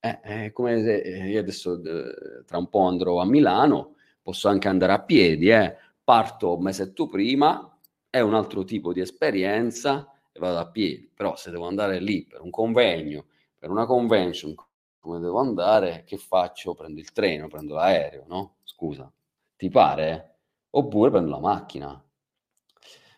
Eh, 0.00 0.18
è 0.18 0.50
come 0.50 0.82
se 0.82 1.02
eh, 1.02 1.28
io 1.28 1.38
adesso 1.38 1.80
eh, 1.80 2.42
tra 2.44 2.58
un 2.58 2.68
po' 2.68 2.80
andrò 2.80 3.20
a 3.20 3.26
Milano, 3.26 3.94
posso 4.20 4.48
anche 4.48 4.66
andare 4.66 4.92
a 4.92 5.02
piedi, 5.02 5.50
eh, 5.50 5.76
parto 6.10 6.56
un 6.56 6.64
mesetto 6.64 7.06
prima, 7.06 7.78
è 8.10 8.18
un 8.18 8.34
altro 8.34 8.64
tipo 8.64 8.92
di 8.92 8.98
esperienza 8.98 10.12
e 10.32 10.40
vado 10.40 10.58
a 10.58 10.68
piedi, 10.68 11.08
però 11.14 11.36
se 11.36 11.52
devo 11.52 11.68
andare 11.68 12.00
lì 12.00 12.26
per 12.26 12.40
un 12.40 12.50
convegno, 12.50 13.26
per 13.56 13.70
una 13.70 13.86
convention, 13.86 14.52
come 14.98 15.20
devo 15.20 15.38
andare, 15.38 16.02
che 16.04 16.16
faccio? 16.16 16.74
Prendo 16.74 16.98
il 16.98 17.12
treno, 17.12 17.46
prendo 17.46 17.74
l'aereo, 17.76 18.24
no? 18.26 18.56
Scusa, 18.64 19.08
ti 19.56 19.68
pare? 19.68 20.38
Oppure 20.70 21.10
prendo 21.10 21.30
la 21.30 21.38
macchina. 21.38 22.04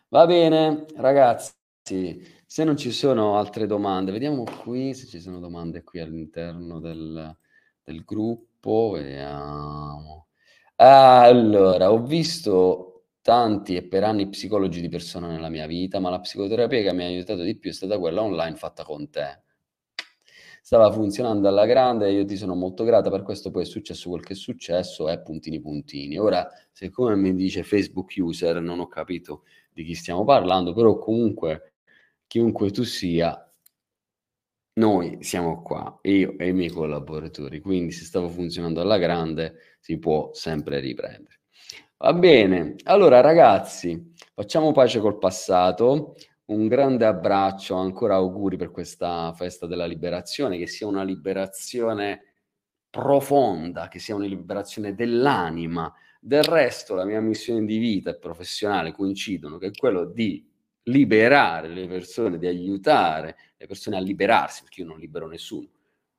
Va 0.09 0.25
bene, 0.27 0.85
ragazzi, 0.95 1.51
se 2.45 2.63
non 2.63 2.77
ci 2.77 2.91
sono 2.91 3.39
altre 3.39 3.65
domande, 3.65 4.11
vediamo 4.11 4.43
qui 4.43 4.93
se 4.93 5.07
ci 5.07 5.19
sono 5.19 5.39
domande 5.39 5.81
qui 5.83 5.99
all'interno 5.99 6.79
del, 6.79 7.35
del 7.83 8.03
gruppo, 8.05 8.91
vediamo. 8.93 10.27
Allora, 10.85 11.91
ho 11.91 12.03
visto 12.03 13.05
tanti 13.21 13.75
e 13.75 13.83
per 13.87 14.03
anni 14.03 14.27
psicologi 14.29 14.81
di 14.81 14.89
persona 14.89 15.27
nella 15.27 15.49
mia 15.49 15.65
vita, 15.65 15.99
ma 15.99 16.09
la 16.09 16.19
psicoterapia 16.19 16.81
che 16.83 16.93
mi 16.93 17.03
ha 17.03 17.07
aiutato 17.07 17.41
di 17.41 17.57
più 17.57 17.69
è 17.69 17.73
stata 17.73 17.97
quella 17.97 18.21
online 18.21 18.55
fatta 18.57 18.83
con 18.83 19.09
te. 19.09 19.41
stava 20.61 20.91
funzionando 20.91 21.47
alla 21.47 21.65
grande, 21.65 22.11
io 22.11 22.25
ti 22.25 22.37
sono 22.37 22.55
molto 22.55 22.83
grata 22.83 23.09
per 23.09 23.23
questo, 23.23 23.51
poi 23.51 23.63
è 23.63 23.65
successo 23.65 24.09
quel 24.09 24.23
che 24.23 24.33
è 24.33 24.35
successo, 24.35 25.09
è 25.09 25.21
puntini 25.21 25.59
puntini. 25.59 26.17
Ora, 26.17 26.47
siccome 26.71 27.15
mi 27.15 27.33
dice 27.35 27.63
Facebook 27.63 28.13
user, 28.17 28.61
non 28.61 28.79
ho 28.79 28.87
capito 28.87 29.43
di 29.71 29.83
chi 29.83 29.93
stiamo 29.95 30.23
parlando, 30.23 30.73
però 30.73 30.97
comunque, 30.97 31.73
chiunque 32.27 32.71
tu 32.71 32.83
sia, 32.83 33.52
noi 34.75 35.17
siamo 35.21 35.61
qua, 35.61 35.99
io 36.03 36.35
e 36.37 36.47
i 36.47 36.53
miei 36.53 36.69
collaboratori, 36.69 37.59
quindi 37.59 37.91
se 37.91 38.05
stava 38.05 38.27
funzionando 38.27 38.81
alla 38.81 38.97
grande 38.97 39.55
si 39.79 39.99
può 39.99 40.31
sempre 40.33 40.79
riprendere. 40.79 41.41
Va 41.97 42.13
bene, 42.13 42.75
allora 42.83 43.21
ragazzi, 43.21 44.13
facciamo 44.33 44.71
pace 44.71 44.99
col 44.99 45.19
passato, 45.19 46.15
un 46.45 46.67
grande 46.67 47.05
abbraccio, 47.05 47.75
ancora 47.75 48.15
auguri 48.15 48.57
per 48.57 48.71
questa 48.71 49.31
festa 49.33 49.67
della 49.67 49.85
liberazione, 49.85 50.57
che 50.57 50.67
sia 50.67 50.87
una 50.87 51.03
liberazione 51.03 52.33
profonda, 52.89 53.87
che 53.87 53.99
sia 53.99 54.15
una 54.15 54.25
liberazione 54.25 54.93
dell'anima. 54.95 55.91
Del 56.19 56.43
resto 56.43 56.95
la 56.95 57.05
mia 57.05 57.21
missione 57.21 57.65
di 57.65 57.77
vita 57.77 58.09
e 58.09 58.17
professionale 58.17 58.91
coincidono, 58.91 59.57
che 59.57 59.67
è 59.67 59.71
quello 59.71 60.05
di 60.05 60.45
liberare 60.83 61.67
le 61.67 61.87
persone, 61.87 62.37
di 62.37 62.47
aiutare 62.47 63.37
le 63.57 63.67
persone 63.67 63.97
a 63.97 64.01
liberarsi, 64.01 64.63
perché 64.63 64.81
io 64.81 64.87
non 64.87 64.99
libero 64.99 65.27
nessuno, 65.27 65.67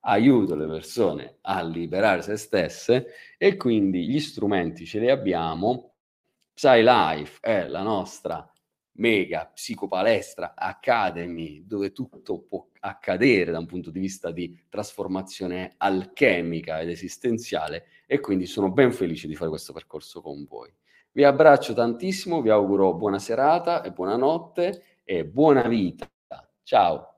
aiuto 0.00 0.54
le 0.54 0.66
persone 0.66 1.38
a 1.42 1.62
liberare 1.62 2.22
se 2.22 2.36
stesse 2.36 3.06
e 3.38 3.56
quindi 3.56 4.06
gli 4.06 4.20
strumenti 4.20 4.86
ce 4.86 5.00
li 5.00 5.10
abbiamo. 5.10 5.94
PsyLife 6.54 7.38
è 7.40 7.66
la 7.66 7.82
nostra 7.82 8.48
mega 8.96 9.46
psicopalestra 9.46 10.54
academy 10.54 11.66
dove 11.66 11.90
tutto 11.92 12.42
può 12.42 12.68
accadere 12.80 13.50
da 13.50 13.58
un 13.58 13.66
punto 13.66 13.90
di 13.90 13.98
vista 13.98 14.30
di 14.30 14.56
trasformazione 14.68 15.74
alchemica 15.78 16.80
ed 16.80 16.90
esistenziale 16.90 17.86
e 18.06 18.20
quindi 18.20 18.46
sono 18.46 18.70
ben 18.70 18.92
felice 18.92 19.26
di 19.26 19.34
fare 19.34 19.50
questo 19.50 19.72
percorso 19.72 20.20
con 20.20 20.44
voi. 20.44 20.72
Vi 21.16 21.22
abbraccio 21.22 21.74
tantissimo, 21.74 22.40
vi 22.40 22.50
auguro 22.50 22.92
buona 22.94 23.20
serata 23.20 23.82
e 23.82 23.92
buonanotte 23.92 25.02
e 25.04 25.24
buona 25.24 25.68
vita. 25.68 26.10
Ciao. 26.64 27.13